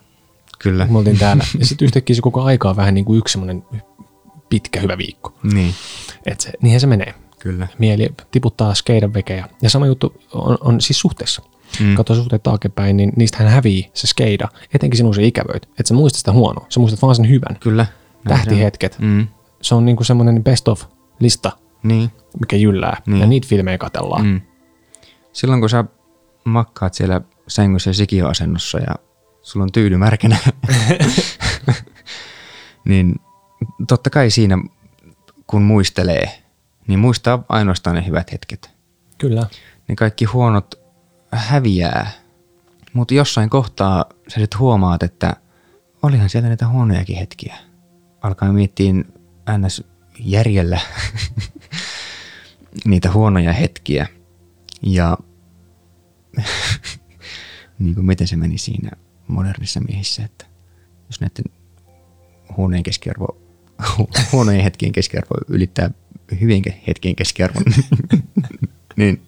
kyllä. 0.58 0.86
me 0.90 0.98
oltiin 0.98 1.18
täällä. 1.18 1.44
Ja 1.58 1.66
sitten 1.66 1.86
yhtäkkiä 1.86 2.16
se 2.16 2.22
koko 2.22 2.42
aika 2.42 2.70
on 2.70 2.76
vähän 2.76 2.94
niin 2.94 3.04
kuin 3.04 3.18
yksi 3.18 3.32
semmoinen 3.32 3.64
pitkä 4.48 4.80
hyvä 4.80 4.98
viikko. 4.98 5.34
Niin, 5.52 5.74
Et 6.26 6.40
se, 6.40 6.52
niinhän 6.62 6.80
se 6.80 6.86
menee. 6.86 7.14
kyllä. 7.38 7.68
Mieli 7.78 8.08
tiputtaa 8.30 8.74
skeidan 8.74 9.14
vekejä. 9.14 9.48
Ja 9.62 9.70
sama 9.70 9.86
juttu 9.86 10.22
on, 10.32 10.58
on 10.60 10.80
siis 10.80 10.98
suhteessa. 11.00 11.42
Mm. 11.80 11.94
Katso 11.94 12.14
suhteet 12.14 12.42
taaksepäin, 12.42 12.96
niin 12.96 13.12
niistähän 13.16 13.48
hävii 13.48 13.90
se 13.94 14.06
skeida. 14.06 14.48
Etenkin 14.74 14.96
sinun 14.96 15.14
se 15.14 15.22
ikävöit. 15.24 15.62
Että 15.66 15.88
sä 15.88 15.94
muistat 15.94 16.18
sitä 16.18 16.32
huonoa. 16.32 16.66
Sä 16.68 16.80
muistat 16.80 17.02
vaan 17.02 17.14
sen 17.14 17.28
hyvän. 17.28 17.56
Kyllä. 17.60 17.82
näin 17.84 17.94
se 18.24 18.32
on. 18.32 18.38
Tähtihetket. 18.38 18.96
Mm. 19.00 19.26
Se 19.62 19.74
on 19.74 19.84
niinku 19.84 20.04
semmoinen 20.04 20.44
best 20.44 20.68
of 20.68 20.82
lista, 21.20 21.52
Niin. 21.82 22.10
mikä 22.40 22.56
jyllää. 22.56 23.02
Niin. 23.06 23.20
Ja 23.20 23.26
niitä 23.26 23.48
filmejä 23.48 23.78
katellaan. 23.78 24.26
Mm. 24.26 24.40
Silloin 25.32 25.60
kun 25.60 25.70
sä 25.70 25.84
makkaat 26.44 26.94
siellä 26.94 27.20
sängyssä 27.48 27.92
sikioasennossa 27.92 28.78
ja 28.78 28.94
sulla 29.42 29.64
on 29.64 29.72
tyyny 29.72 29.96
märkänä, 29.96 30.36
niin 32.84 33.14
totta 33.88 34.10
kai 34.10 34.30
siinä 34.30 34.58
kun 35.46 35.62
muistelee, 35.62 36.42
niin 36.86 36.98
muistaa 36.98 37.44
ainoastaan 37.48 37.96
ne 37.96 38.06
hyvät 38.06 38.32
hetket. 38.32 38.70
Kyllä. 39.18 39.46
Ne 39.88 39.96
kaikki 39.96 40.24
huonot 40.24 40.74
häviää, 41.32 42.10
mutta 42.92 43.14
jossain 43.14 43.50
kohtaa 43.50 44.04
sä 44.28 44.40
sitten 44.40 44.60
huomaat, 44.60 45.02
että 45.02 45.36
olihan 46.02 46.30
siellä 46.30 46.48
niitä 46.48 46.68
huonojakin 46.68 47.16
hetkiä. 47.16 47.56
Alkaa 48.22 48.52
miettiä 48.52 48.92
ns. 49.58 49.84
järjellä 50.18 50.80
niitä 52.84 53.12
huonoja 53.12 53.52
hetkiä. 53.52 54.06
Ja 54.82 55.18
niin 57.78 57.94
kuin 57.94 58.06
miten 58.06 58.26
se 58.26 58.36
meni 58.36 58.58
siinä 58.58 58.90
modernissa 59.28 59.80
miehissä, 59.80 60.24
että 60.24 60.46
jos 61.06 61.20
näiden 61.20 61.44
huoneen 62.56 62.82
keskiarvo 62.82 63.43
huonojen 64.32 64.62
hetkien 64.62 64.92
keskiarvo 64.92 65.34
ylittää 65.48 65.90
hyvien 66.40 66.62
hetkien 66.86 67.16
keskiarvon, 67.16 67.62
niin 68.96 69.22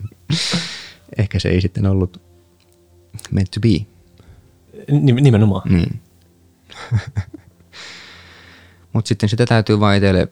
ehkä 1.19 1.39
se 1.39 1.49
ei 1.49 1.61
sitten 1.61 1.87
ollut 1.87 2.23
meant 3.31 3.51
to 3.51 3.61
be. 3.61 3.87
Nim- 4.91 5.21
Nimenomaan. 5.21 5.73
Niin. 5.73 6.01
Mutta 8.93 9.09
sitten 9.09 9.29
sitä 9.29 9.47
täytyy 9.47 9.81
vaan 9.81 9.97
itselle 9.97 10.29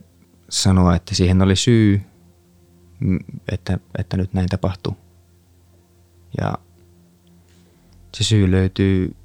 sanoa, 0.48 0.96
että 0.96 1.14
siihen 1.14 1.42
oli 1.42 1.56
syy, 1.56 2.00
m- 3.00 3.16
että, 3.52 3.78
että 3.98 4.16
nyt 4.16 4.32
näin 4.32 4.48
tapahtui. 4.48 4.94
Ja 6.40 6.54
se 8.16 8.24
syy 8.24 8.50
löytyy 8.50 9.16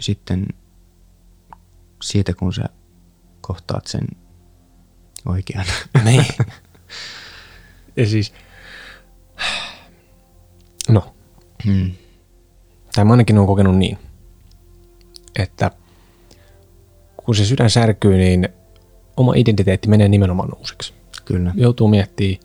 sitten 0.00 0.46
siitä, 2.02 2.34
kun 2.34 2.52
sä 2.54 2.64
kohtaat 3.40 3.86
sen 3.86 4.06
oikean. 5.26 5.64
Niin. 6.04 6.24
Ja 7.96 8.06
siis, 8.06 8.32
no, 10.88 11.14
Hmm. 11.64 11.90
tai 12.94 13.04
mä 13.04 13.10
ainakin 13.12 13.36
olen 13.38 13.46
kokenut 13.46 13.76
niin, 13.78 13.98
että 15.38 15.70
kun 17.16 17.34
se 17.34 17.44
sydän 17.44 17.70
särkyy, 17.70 18.16
niin 18.16 18.48
oma 19.16 19.32
identiteetti 19.36 19.88
menee 19.88 20.08
nimenomaan 20.08 20.48
uusiksi. 20.58 20.94
Kyllä. 21.24 21.52
Joutuu 21.56 21.88
miettimään, 21.88 22.40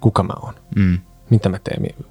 kuka 0.00 0.22
mä 0.22 0.32
oon, 0.42 0.54
Mm. 0.76 0.98
mitä 1.30 1.48
mä 1.48 1.58
teen, 1.58 1.82
mi- 1.82 2.06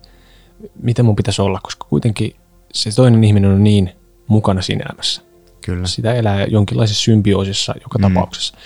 mitä 0.83 1.03
mun 1.03 1.15
pitäisi 1.15 1.41
olla, 1.41 1.59
koska 1.63 1.85
kuitenkin 1.89 2.35
se 2.73 2.91
toinen 2.95 3.23
ihminen 3.23 3.51
on 3.51 3.63
niin 3.63 3.91
mukana 4.27 4.61
siinä 4.61 4.85
elämässä. 4.89 5.21
Kyllä. 5.65 5.87
Sitä 5.87 6.13
elää 6.13 6.45
jonkinlaisessa 6.45 7.03
symbioosissa 7.03 7.73
joka 7.83 7.97
Mm. 7.99 8.01
tapauksessa. 8.01 8.57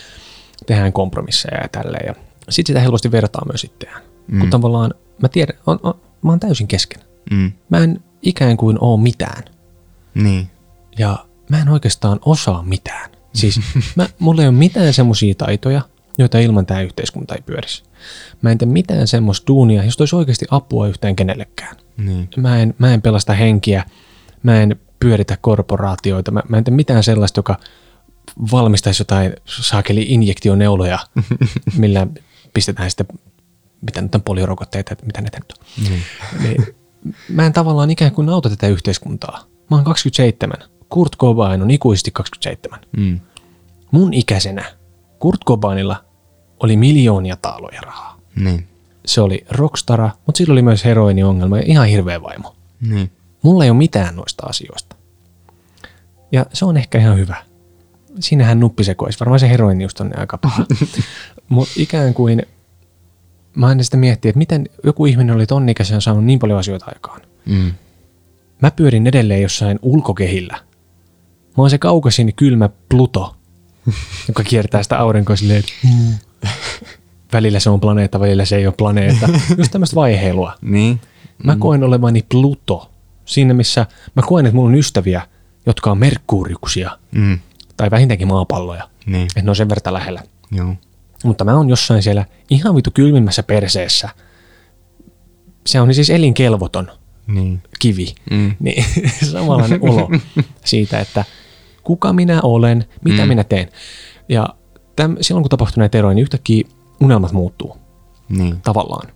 Tehdään 0.65 0.93
kompromisseja 0.93 1.61
ja 1.61 1.69
tälleen. 1.69 2.05
Ja 2.07 2.13
sitten 2.49 2.73
sitä 2.73 2.79
helposti 2.79 3.11
vertaa 3.11 3.45
myös 3.51 3.63
itseään. 3.63 4.01
Mm. 4.27 4.35
Mm. 4.35 4.39
Kun 4.39 4.49
tavallaan, 4.49 4.93
mä 5.21 5.29
tiedän, 5.29 5.57
on, 5.65 5.79
on, 5.83 5.93
mä 6.21 6.31
oon 6.31 6.39
täysin 6.39 6.67
kesken. 6.67 7.01
Mm. 7.31 7.51
Mä 7.69 7.77
en 7.77 8.03
ikään 8.21 8.57
kuin 8.57 8.77
oo 8.81 8.97
mitään. 8.97 9.43
Niin. 10.13 10.49
Ja 10.99 11.25
mä 11.49 11.59
en 11.59 11.69
oikeastaan 11.69 12.19
osaa 12.25 12.63
mitään. 12.63 13.09
Siis 13.33 13.59
mä, 13.95 14.07
mulla 14.19 14.41
ei 14.41 14.47
ole 14.47 14.55
mitään 14.55 14.93
semmoisia 14.93 15.35
taitoja, 15.35 15.81
joita 16.17 16.39
ilman 16.39 16.65
tämä 16.65 16.81
yhteiskunta 16.81 17.35
ei 17.35 17.41
pyörisi. 17.41 17.83
Mä 18.41 18.51
en 18.51 18.57
tee 18.57 18.67
mitään 18.67 19.07
semmoista 19.07 19.47
duunia, 19.47 19.83
josta 19.83 20.01
olisi 20.01 20.15
oikeasti 20.15 20.45
apua 20.51 20.87
yhtään 20.87 21.15
kenellekään. 21.15 21.75
Niin. 21.97 22.29
Mä 22.37 22.59
en, 22.59 22.73
mä 22.77 22.93
en 22.93 23.01
pelasta 23.01 23.33
henkiä, 23.33 23.85
mä 24.43 24.61
en 24.61 24.79
pyöritä 24.99 25.37
korporaatioita, 25.41 26.31
mä, 26.31 26.43
mä 26.49 26.57
en 26.57 26.63
tee 26.63 26.73
mitään 26.73 27.03
sellaista, 27.03 27.39
joka 27.39 27.59
valmistaisi 28.51 29.01
jotain 29.01 29.33
saakeli 29.45 30.05
injektioneuloja, 30.09 30.99
millä 31.77 32.07
pistetään 32.53 32.91
sitten, 32.91 33.07
mitä 33.81 34.01
nyt 34.01 34.15
on 34.15 34.21
poliorokotteita, 34.21 34.93
että 34.93 35.05
mitä 35.05 35.21
ne 35.21 35.29
nyt 35.33 35.53
on. 35.59 35.89
Niin. 35.89 36.03
Niin, 36.43 36.75
mä 37.29 37.45
en 37.45 37.53
tavallaan 37.53 37.91
ikään 37.91 38.11
kuin 38.11 38.29
auta 38.29 38.49
tätä 38.49 38.67
yhteiskuntaa. 38.67 39.45
Mä 39.71 39.77
oon 39.77 39.83
27. 39.83 40.57
Kurt 40.89 41.17
Cobain 41.17 41.61
on 41.61 41.71
ikuisesti 41.71 42.11
27. 42.11 42.79
Mm. 42.97 43.19
Mun 43.91 44.13
ikäisenä 44.13 44.65
Kurt 45.19 45.41
Cobainilla 45.45 46.03
oli 46.59 46.77
miljoonia 46.77 47.37
taaloja 47.37 47.81
rahaa. 47.81 48.19
Niin. 48.35 48.67
Se 49.05 49.21
oli 49.21 49.45
rockstara, 49.49 50.09
mutta 50.25 50.37
sillä 50.37 50.51
oli 50.51 50.61
myös 50.61 50.85
heroiniongelma 50.85 51.57
ja 51.57 51.63
ihan 51.65 51.87
hirveä 51.87 52.21
vaimo. 52.21 52.55
Niin. 52.89 53.11
Mulla 53.41 53.63
ei 53.63 53.69
ole 53.69 53.77
mitään 53.77 54.15
noista 54.15 54.45
asioista. 54.45 54.95
Ja 56.31 56.45
se 56.53 56.65
on 56.65 56.77
ehkä 56.77 56.99
ihan 56.99 57.17
hyvä. 57.17 57.35
Siinähän 58.19 58.59
nuppi 58.59 58.83
sekoisi. 58.83 59.19
Varmaan 59.19 59.39
se 59.39 59.49
heroini 59.49 59.83
just 59.83 59.99
on 59.99 60.19
aika 60.19 60.37
paha. 60.37 60.65
Mutta 61.49 61.73
ikään 61.77 62.13
kuin 62.13 62.41
mä 63.55 63.67
aina 63.67 63.83
sitä 63.83 63.97
miettiä, 63.97 64.29
että 64.29 64.37
miten 64.37 64.65
joku 64.83 65.05
ihminen 65.05 65.35
oli 65.35 65.45
ton 65.45 65.69
ikäisen 65.69 66.01
saanut 66.01 66.25
niin 66.25 66.39
paljon 66.39 66.59
asioita 66.59 66.85
aikaan. 66.85 67.21
Mm. 67.45 67.73
Mä 68.61 68.71
pyörin 68.71 69.07
edelleen 69.07 69.41
jossain 69.41 69.79
ulkokehillä. 69.81 70.53
Mä 71.57 71.63
oon 71.63 71.69
se 71.69 71.77
kaukaisin 71.77 72.33
kylmä 72.35 72.69
Pluto, 72.89 73.35
joka 74.27 74.43
kiertää 74.43 74.83
sitä 74.83 74.99
aurinkoa 74.99 75.35
silleen, 75.35 75.59
että 75.59 75.73
mm. 75.83 76.13
välillä 77.33 77.59
se 77.59 77.69
on 77.69 77.79
planeetta, 77.79 78.19
välillä 78.19 78.45
se 78.45 78.55
ei 78.55 78.67
ole 78.67 78.73
planeetta. 78.77 79.29
Just 79.57 79.71
tämmöistä 79.71 79.95
vaiheilua. 79.95 80.53
Niin. 80.61 81.01
Mä 81.43 81.55
koen 81.59 81.83
olevani 81.83 82.25
Pluto. 82.29 82.91
Siinä 83.25 83.53
missä 83.53 83.85
mä 84.15 84.23
koen, 84.25 84.45
että 84.45 84.55
mulla 84.55 84.69
on 84.69 84.75
ystäviä, 84.75 85.21
jotka 85.65 85.91
on 85.91 85.97
merkkuuriuksia 85.97 86.97
Mm. 87.11 87.39
Tai 87.77 87.91
vähintäänkin 87.91 88.27
maapalloja. 88.27 88.89
Niin. 89.05 89.23
Että 89.23 89.41
ne 89.41 89.49
on 89.49 89.55
sen 89.55 89.69
verran 89.69 89.93
lähellä. 89.93 90.23
Joo. 90.51 90.75
Mutta 91.23 91.43
mä 91.45 91.55
oon 91.57 91.69
jossain 91.69 92.03
siellä 92.03 92.25
ihan 92.49 92.75
vitu 92.75 92.89
kylmimmässä 92.93 93.43
perseessä. 93.43 94.09
Se 95.67 95.81
on 95.81 95.93
siis 95.93 96.09
elinkelvoton 96.09 96.91
Niin. 97.27 97.61
kivi. 97.79 98.15
Mm. 98.31 98.55
Niin 98.59 98.85
samanlainen 99.31 99.79
olo 99.89 100.09
siitä, 100.65 100.99
että 100.99 101.25
kuka 101.83 102.13
minä 102.13 102.39
olen, 102.43 102.85
mitä 103.05 103.21
mm. 103.21 103.27
minä 103.27 103.43
teen. 103.43 103.69
Ja 104.29 104.47
täm, 104.95 105.17
silloin 105.21 105.43
kun 105.43 105.49
tapahtuu 105.49 105.81
näitä 105.81 105.97
eroja, 105.97 106.13
niin 106.15 106.21
yhtäkkiä 106.23 106.63
unelmat 107.01 107.31
muuttuu 107.31 107.77
Niin. 108.29 108.61
tavallaan. 108.61 109.07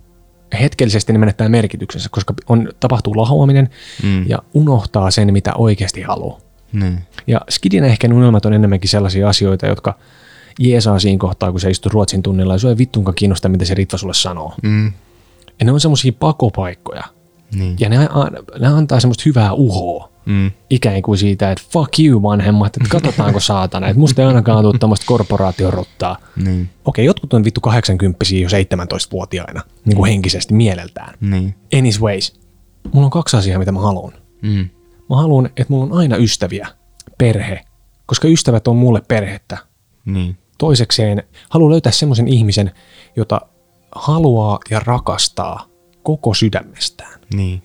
Hetkellisesti 0.60 1.12
ne 1.12 1.18
menettää 1.18 1.48
merkityksensä, 1.48 2.08
koska 2.12 2.34
on, 2.48 2.68
tapahtuu 2.80 3.16
lahoaminen 3.16 3.68
Mm. 4.02 4.28
ja 4.28 4.38
unohtaa 4.54 5.10
sen, 5.10 5.32
mitä 5.32 5.54
oikeasti 5.54 6.02
haluaa. 6.02 6.38
Niin. 6.72 6.98
Ja 7.26 7.40
skidin 7.50 7.84
ehkä 7.84 8.08
ne 8.08 8.14
unelmat 8.14 8.46
on 8.46 8.52
enemmänkin 8.52 8.90
sellaisia 8.90 9.28
asioita, 9.28 9.66
jotka 9.66 9.98
jeesaa 10.58 10.98
siinä 10.98 11.18
kohtaa, 11.18 11.50
kun 11.50 11.60
se 11.60 11.70
istuu 11.70 11.90
Ruotsin 11.92 12.22
tunnilla 12.22 12.54
ja 12.54 12.58
sua 12.58 12.70
ei 12.70 12.78
vittuunkaan 12.78 13.14
kiinnosta, 13.14 13.48
mitä 13.48 13.64
se 13.64 13.74
Ritva 13.74 13.98
sulle 13.98 14.14
sanoo. 14.14 14.54
Mm. 14.62 14.92
Ja 15.58 15.64
ne 15.64 15.72
on 15.72 15.80
semmoisia 15.80 16.12
pakopaikkoja. 16.12 17.04
Niin. 17.54 17.76
Ja 17.80 17.88
ne, 17.88 17.98
ne 18.58 18.66
antaa 18.66 19.00
semmoista 19.00 19.22
hyvää 19.26 19.52
uhoa. 19.52 20.08
Mm. 20.26 20.50
Ikään 20.70 21.02
kuin 21.02 21.18
siitä, 21.18 21.52
että 21.52 21.64
fuck 21.72 21.98
you 21.98 22.22
vanhemmat, 22.22 22.76
että 22.76 22.88
katsotaanko 22.88 23.40
saatana, 23.50 23.88
että 23.88 24.00
musta 24.00 24.22
ei 24.22 24.28
ainakaan 24.28 24.64
tule 24.64 24.78
tämmöistä 24.78 25.06
korporaatiorottaa. 25.06 26.16
Niin. 26.36 26.70
Okei, 26.84 27.04
jotkut 27.04 27.32
on 27.32 27.44
vittu 27.44 27.60
80 27.60 28.24
jo 28.40 28.48
17-vuotiaina, 28.48 29.62
niin 29.84 29.96
kuin 29.96 30.10
henkisesti 30.10 30.54
mieleltään. 30.54 31.14
Niin. 31.20 31.54
Anyways, 31.78 32.40
mulla 32.92 33.04
on 33.04 33.10
kaksi 33.10 33.36
asiaa, 33.36 33.58
mitä 33.58 33.72
mä 33.72 33.80
haluan. 33.80 34.12
Mm. 34.42 34.68
Mä 35.10 35.16
haluan, 35.16 35.46
että 35.46 35.66
mulla 35.68 35.84
on 35.84 35.92
aina 35.92 36.16
ystäviä, 36.16 36.68
perhe, 37.18 37.64
koska 38.06 38.28
ystävät 38.28 38.68
on 38.68 38.76
mulle 38.76 39.02
perhettä. 39.08 39.58
Niin. 40.04 40.36
Toisekseen 40.58 41.22
haluan 41.48 41.70
löytää 41.70 41.92
semmoisen 41.92 42.28
ihmisen, 42.28 42.70
jota 43.16 43.40
haluaa 43.94 44.58
ja 44.70 44.80
rakastaa 44.80 45.66
koko 46.02 46.34
sydämestään. 46.34 47.20
Niin. 47.34 47.62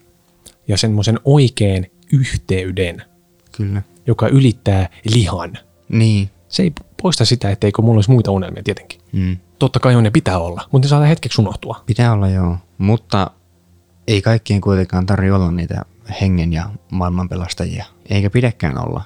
Ja 0.68 0.78
semmoisen 0.78 1.20
oikean 1.26 1.86
yhteyden, 2.14 3.04
Kyllä. 3.52 3.82
joka 4.08 4.28
ylittää 4.28 4.90
lihan. 5.06 5.58
Niin. 5.90 6.30
Se 6.48 6.64
ei 6.64 6.72
poista 7.02 7.26
sitä, 7.26 7.50
etteikö 7.50 7.82
mulla 7.82 7.98
olisi 7.98 8.12
muita 8.12 8.32
unelmia 8.32 8.64
tietenkin. 8.64 9.02
Mm. 9.12 9.38
Totta 9.60 9.80
kai 9.80 9.96
on 9.96 10.06
ja 10.06 10.12
pitää 10.12 10.40
olla, 10.40 10.68
mutta 10.72 10.86
ne 10.86 10.90
saa 10.90 11.06
hetkeksi 11.06 11.42
unohtua. 11.42 11.84
Pitää 11.86 12.14
olla 12.14 12.30
joo, 12.30 12.58
mutta 12.78 13.32
ei 14.08 14.22
kaikkien 14.22 14.62
kuitenkaan 14.62 15.06
tarvitse 15.06 15.34
olla 15.34 15.52
niitä 15.52 15.82
hengen 16.22 16.54
ja 16.54 16.70
maailman 16.92 17.30
pelastajia. 17.30 17.86
Eikä 18.10 18.30
pidäkään 18.30 18.88
olla 18.88 19.04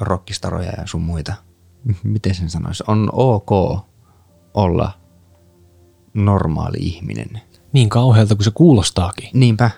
rockistaroja 0.00 0.72
ja 0.78 0.86
sun 0.86 1.02
muita. 1.02 1.34
Miten 2.02 2.34
sen 2.34 2.50
sanoisi? 2.50 2.84
On 2.86 3.08
ok 3.12 3.50
olla 4.54 4.92
normaali 6.14 6.78
ihminen. 6.80 7.40
Niin 7.72 7.88
kauhealta 7.88 8.34
kuin 8.34 8.44
se 8.44 8.50
kuulostaakin. 8.54 9.30
Niinpä, 9.34 9.70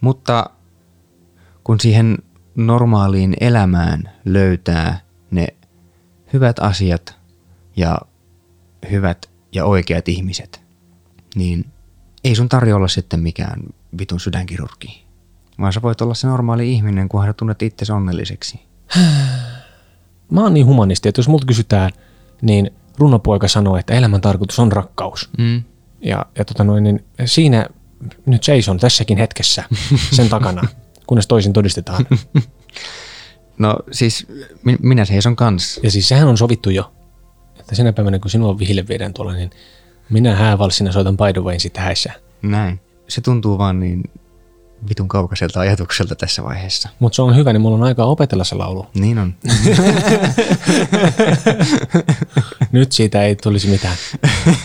mutta 0.00 0.50
kun 1.64 1.80
siihen 1.80 2.18
normaaliin 2.54 3.36
elämään 3.40 4.10
löytää 4.24 5.00
ne 5.30 5.46
hyvät 6.32 6.58
asiat 6.58 7.16
ja 7.76 7.98
hyvät 8.90 9.30
ja 9.52 9.64
oikeat 9.64 10.08
ihmiset, 10.08 10.62
niin 11.34 11.66
ei 12.24 12.34
sun 12.34 12.48
tarjolla 12.48 12.76
olla 12.76 12.88
sitten 12.88 13.20
mikään 13.20 13.62
vitun 13.98 14.20
sydänkirurgi. 14.20 15.03
Vaan 15.60 15.72
sä 15.72 15.82
voit 15.82 16.00
olla 16.00 16.14
se 16.14 16.26
normaali 16.26 16.72
ihminen, 16.72 17.08
kunhan 17.08 17.28
sä 17.28 17.32
tunnet 17.32 17.62
itsesi 17.62 17.92
onnelliseksi. 17.92 18.60
Mä 20.30 20.40
oon 20.40 20.54
niin 20.54 20.66
humanisti, 20.66 21.08
että 21.08 21.18
jos 21.18 21.28
multa 21.28 21.46
kysytään, 21.46 21.90
niin 22.42 22.70
runopoika 22.98 23.48
sanoo, 23.48 23.76
että 23.76 23.94
elämän 23.94 24.20
tarkoitus 24.20 24.58
on 24.58 24.72
rakkaus. 24.72 25.30
Mm. 25.38 25.62
Ja, 26.00 26.26
ja 26.38 26.44
tota 26.44 26.64
noin, 26.64 26.84
niin 26.84 27.04
siinä 27.24 27.66
nyt 28.26 28.44
seison 28.44 28.78
tässäkin 28.78 29.18
hetkessä 29.18 29.64
sen 30.16 30.28
takana, 30.28 30.68
kunnes 31.06 31.26
toisin 31.26 31.52
todistetaan. 31.52 32.06
No 33.58 33.76
siis 33.90 34.26
mi- 34.64 34.76
minä 34.82 35.04
seison 35.04 35.36
kanssa. 35.36 35.80
Ja 35.84 35.90
siis 35.90 36.08
sehän 36.08 36.28
on 36.28 36.38
sovittu 36.38 36.70
jo, 36.70 36.92
että 37.60 37.74
sinä 37.74 37.92
päivänä 37.92 38.18
kun 38.18 38.30
sinua 38.30 38.58
vihille 38.58 38.88
viedään 38.88 39.14
tuolla, 39.14 39.32
niin 39.32 39.50
minä 40.10 40.34
häävalssina 40.36 40.92
soitan 40.92 41.16
By 41.16 41.32
the 41.32 41.40
Wayn 41.40 41.60
sitten 41.60 41.82
häissä. 41.82 42.12
Näin. 42.42 42.80
Se 43.08 43.20
tuntuu 43.20 43.58
vaan 43.58 43.80
niin 43.80 44.02
vitun 44.88 45.08
kaukaiselta 45.08 45.60
ajatukselta 45.60 46.14
tässä 46.14 46.44
vaiheessa. 46.44 46.88
Mutta 46.98 47.16
se 47.16 47.22
on 47.22 47.36
hyvä, 47.36 47.52
niin 47.52 47.60
mulla 47.60 47.76
on 47.76 47.82
aikaa 47.82 48.06
opetella 48.06 48.44
se 48.44 48.54
laulu. 48.54 48.86
Niin 48.94 49.18
on. 49.18 49.34
Nyt 52.72 52.92
siitä 52.92 53.22
ei 53.22 53.36
tulisi 53.36 53.68
mitään. 53.68 53.96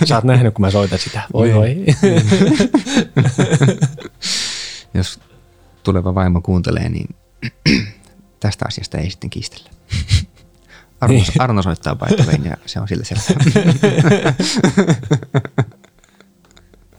Sä 0.06 0.16
oot 0.16 0.24
nähnyt, 0.24 0.54
kun 0.54 0.66
mä 0.66 0.72
soitan 0.72 1.00
sitä. 1.00 1.22
Voi 1.34 1.48
Niin. 1.48 1.56
voi. 1.56 1.76
Jos 4.94 5.20
tuleva 5.84 6.16
vaimo 6.16 6.42
kuuntelee, 6.42 6.90
niin 6.90 7.16
tästä 8.40 8.66
asiasta 8.68 8.98
ei 8.98 9.10
sitten 9.10 9.30
kiistellä. 9.30 9.70
Arno, 11.02 11.14
Niin. 11.16 11.26
Arno 11.40 11.64
soittaa 11.64 11.96
way, 11.96 12.10
ja 12.50 12.58
se 12.66 12.80
on 12.80 12.88
sillä 12.88 13.04
selvä. 13.04 13.24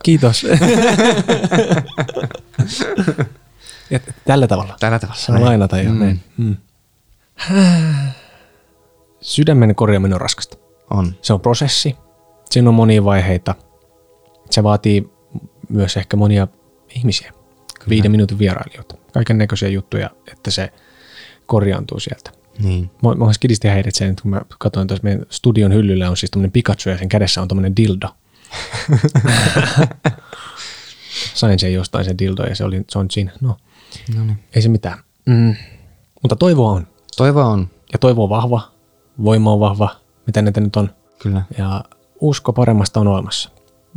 Kiitos. 0.03 0.47
Tällä 4.25 4.47
tavalla. 4.47 4.77
Tällä 4.81 4.99
tavalla. 4.99 5.21
Saa 5.21 5.41
lainata 5.41 5.79
jo. 5.79 5.91
Mm. 5.91 5.99
näin. 5.99 6.21
Mm. 6.37 6.57
Sydämen 9.21 9.75
korjaaminen 9.75 10.15
on 10.15 10.21
raskasta. 10.21 10.57
On. 10.91 11.15
Se 11.23 11.33
on 11.33 11.41
prosessi. 11.41 11.97
Siinä 12.51 12.69
on 12.69 12.75
monia 12.75 13.05
vaiheita. 13.05 13.55
Se 14.51 14.63
vaatii 14.63 15.11
myös 15.69 15.97
ehkä 15.97 16.17
monia 16.17 16.49
ihmisiä. 16.95 17.33
Kyllä. 17.79 17.89
Viiden 17.89 18.11
minuutin 18.11 18.39
vierailijoita. 18.39 18.95
Kaiken 19.13 19.39
näköisiä 19.39 19.69
juttuja, 19.69 20.11
että 20.33 20.51
se 20.51 20.73
korjaantuu 21.47 22.01
sieltä. 22.01 22.31
Niin. 22.59 22.91
Mä, 23.03 23.15
mä 23.27 23.33
skidisti 23.33 23.69
että 23.69 24.23
kun 24.23 24.31
mä 24.31 24.41
katsoin 24.59 24.89
tuossa 24.89 25.05
meidän 25.05 25.27
studion 25.31 25.75
hyllyllä 25.75 26.11
on 26.11 26.17
siis 26.17 26.31
tämmöinen 26.31 26.53
Pikachu 26.53 26.91
ja 26.91 26.99
sen 26.99 27.09
kädessä 27.09 27.43
on 27.43 27.49
tämmöinen 27.49 27.77
dildo. 27.77 28.09
Sain 31.35 31.59
sen 31.59 31.73
jostain 31.75 32.05
sen 32.05 32.19
dildo 32.19 32.43
ja 32.47 32.57
se, 32.57 32.65
oli, 32.65 32.85
se 32.91 32.99
on 32.99 33.11
siinä. 33.11 33.33
No, 33.41 33.57
No 34.17 34.25
niin. 34.25 34.45
ei 34.55 34.63
se 34.63 34.69
mitään. 34.69 34.99
Mm. 35.27 35.55
Mutta 36.23 36.37
toivoa 36.37 36.71
on. 36.71 36.87
Toivo 37.17 37.41
on, 37.43 37.69
Ja 37.93 37.99
toivo 37.99 38.23
on 38.25 38.31
vahva. 38.31 38.73
Voima 39.25 39.53
on 39.53 39.61
vahva. 39.61 39.97
Mitä 40.27 40.43
näitä 40.43 40.61
nyt 40.61 40.77
on. 40.77 40.91
kyllä. 41.19 41.43
Ja 41.59 41.85
usko 42.21 42.53
paremmasta 42.53 43.01
on 43.01 43.09
olemassa. 43.09 43.51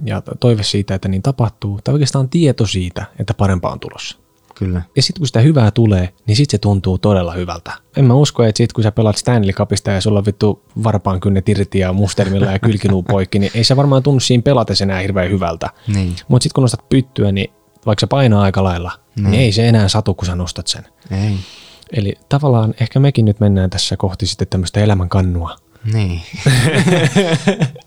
Ja 0.05 0.21
to- 0.21 0.35
toive 0.39 0.63
siitä, 0.63 0.95
että 0.95 1.07
niin 1.07 1.21
tapahtuu. 1.21 1.79
Tai 1.83 1.93
oikeastaan 1.93 2.29
tieto 2.29 2.67
siitä, 2.67 3.05
että 3.19 3.33
parempaa 3.33 3.71
on 3.71 3.79
tulossa. 3.79 4.17
Kyllä. 4.55 4.81
Ja 4.95 5.01
sitten 5.01 5.19
kun 5.19 5.27
sitä 5.27 5.39
hyvää 5.39 5.71
tulee, 5.71 6.09
niin 6.27 6.35
sitten 6.35 6.57
se 6.57 6.61
tuntuu 6.61 6.97
todella 6.97 7.33
hyvältä. 7.33 7.71
En 7.97 8.05
mä 8.05 8.13
usko, 8.13 8.43
että 8.43 8.57
sit 8.57 8.73
kun 8.73 8.83
sä 8.83 8.91
pelaat 8.91 9.17
Stanley 9.17 9.53
Cupista 9.53 9.91
ja 9.91 10.01
sulla 10.01 10.19
on 10.19 10.25
vittu 10.25 10.63
varpaan 10.83 11.19
kynnet 11.19 11.49
irti 11.49 11.79
ja 11.79 11.93
mustelmilla 11.93 12.45
ja 12.45 12.59
kylkinuu 12.59 13.03
poikki, 13.03 13.39
niin 13.39 13.51
ei 13.55 13.63
se 13.63 13.75
varmaan 13.75 14.03
tunnu 14.03 14.19
siinä 14.19 14.41
pelatessa 14.41 14.83
enää 14.83 14.99
hirveän 14.99 15.29
hyvältä. 15.29 15.69
Niin. 15.87 16.15
Mutta 16.27 16.43
sitten 16.43 16.55
kun 16.55 16.61
nostat 16.61 16.89
pyttyä, 16.89 17.31
niin 17.31 17.53
vaikka 17.85 17.99
se 17.99 18.07
painaa 18.07 18.43
aika 18.43 18.63
lailla, 18.63 18.91
niin. 19.15 19.31
niin 19.31 19.41
ei 19.41 19.51
se 19.51 19.67
enää 19.67 19.87
satu, 19.87 20.13
kun 20.13 20.25
sä 20.25 20.35
nostat 20.35 20.67
sen. 20.67 20.87
Ei. 21.11 21.35
Eli 21.91 22.13
tavallaan 22.29 22.73
ehkä 22.79 22.99
mekin 22.99 23.25
nyt 23.25 23.39
mennään 23.39 23.69
tässä 23.69 23.97
kohti 23.97 24.25
sitten 24.25 24.47
tämmöistä 24.47 24.79
elämän 24.79 25.09
kannua. 25.09 25.55
Niin. 25.93 26.21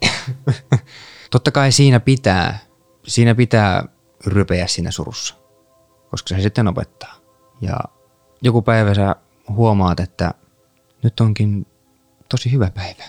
Totta 1.30 1.50
kai 1.50 1.72
siinä 1.72 2.00
pitää, 2.00 2.58
siinä 3.06 3.34
pitää 3.34 3.84
rypeä 4.26 4.66
siinä 4.66 4.90
surussa, 4.90 5.34
koska 6.16 6.34
se 6.34 6.42
sitten 6.42 6.68
opettaa. 6.68 7.14
Ja 7.60 7.76
joku 8.42 8.62
päivä 8.62 8.94
sä 8.94 9.16
huomaat, 9.48 10.00
että 10.00 10.34
nyt 11.02 11.20
onkin 11.20 11.66
tosi 12.28 12.52
hyvä 12.52 12.70
päivä. 12.70 13.04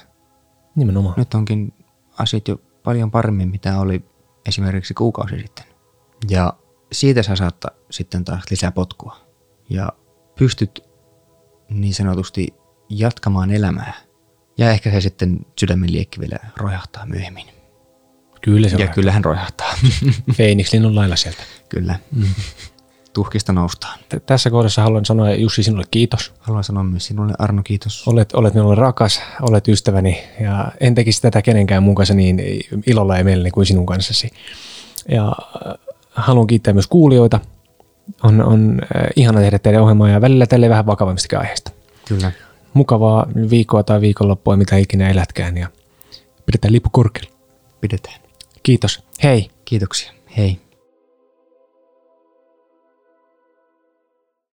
Nimenomaan. 0.75 1.13
Nyt 1.17 1.33
onkin 1.33 1.73
asiat 2.17 2.47
jo 2.47 2.61
paljon 2.83 3.11
paremmin, 3.11 3.49
mitä 3.49 3.79
oli 3.79 4.05
esimerkiksi 4.45 4.93
kuukausi 4.93 5.39
sitten. 5.39 5.65
Ja 6.29 6.53
siitä 6.91 7.23
sä 7.23 7.35
saat 7.35 7.65
sitten 7.91 8.25
taas 8.25 8.43
lisää 8.49 8.71
potkua. 8.71 9.17
Ja 9.69 9.89
pystyt 10.39 10.83
niin 11.69 11.93
sanotusti 11.93 12.53
jatkamaan 12.89 13.51
elämää. 13.51 13.93
Ja 14.57 14.71
ehkä 14.71 14.91
se 14.91 15.01
sitten 15.01 15.39
sydämen 15.59 15.93
liekki 15.93 16.19
vielä 16.19 16.37
rojahtaa 16.57 17.05
myöhemmin. 17.05 17.45
Kyllä 18.41 18.69
se 18.69 18.77
ja 18.77 18.87
on. 18.87 18.93
kyllähän 18.93 19.25
rojahtaa. 19.25 19.73
Phoenix 20.35 20.73
linnun 20.73 20.95
lailla 20.95 21.15
sieltä. 21.15 21.43
Kyllä. 21.69 21.99
Mm. 22.11 22.27
Tuhkista 23.17 23.53
noustaan. 23.53 23.99
T- 24.09 24.25
tässä 24.25 24.49
kohdassa 24.49 24.81
haluan 24.81 25.05
sanoa 25.05 25.31
Jussi 25.31 25.63
sinulle 25.63 25.83
kiitos. 25.91 26.33
Haluan 26.39 26.63
sanoa 26.63 26.83
myös 26.83 27.05
sinulle 27.05 27.33
Arno 27.39 27.61
kiitos. 27.63 28.07
Olet, 28.07 28.33
olet 28.33 28.53
minulle 28.53 28.75
rakas, 28.75 29.21
olet 29.41 29.67
ystäväni 29.67 30.23
ja 30.39 30.71
en 30.79 30.95
tekisi 30.95 31.21
tätä 31.21 31.41
kenenkään 31.41 31.83
mun 31.83 31.95
kanssa 31.95 32.13
niin 32.13 32.41
ilolla 32.87 33.17
ja 33.17 33.23
mielelläni 33.23 33.51
kuin 33.51 33.65
sinun 33.65 33.85
kanssasi. 33.85 34.29
Ja 35.09 35.27
äh, 35.27 35.73
haluan 36.11 36.47
kiittää 36.47 36.73
myös 36.73 36.87
kuulijoita. 36.87 37.39
On, 38.23 38.43
on 38.43 38.81
äh, 38.81 39.07
ihana 39.15 39.39
tehdä 39.39 39.59
teidän 39.59 39.81
ohjelmaa 39.81 40.09
ja 40.09 40.21
välillä 40.21 40.45
tälle 40.45 40.69
vähän 40.69 40.85
vakavammistakin 40.85 41.39
aiheesta. 41.39 41.71
Kyllä. 42.07 42.31
Mukavaa 42.73 43.27
viikkoa 43.49 43.83
tai 43.83 44.01
viikonloppua, 44.01 44.57
mitä 44.57 44.77
ikinä 44.77 45.09
elätkään 45.09 45.57
ja 45.57 45.67
pidetään 46.45 46.73
lippu 46.73 46.89
korkealla. 46.91 47.31
Pidetään. 47.81 48.19
Kiitos. 48.63 49.03
Hei! 49.23 49.49
Kiitoksia. 49.65 50.11
Hei. 50.37 50.66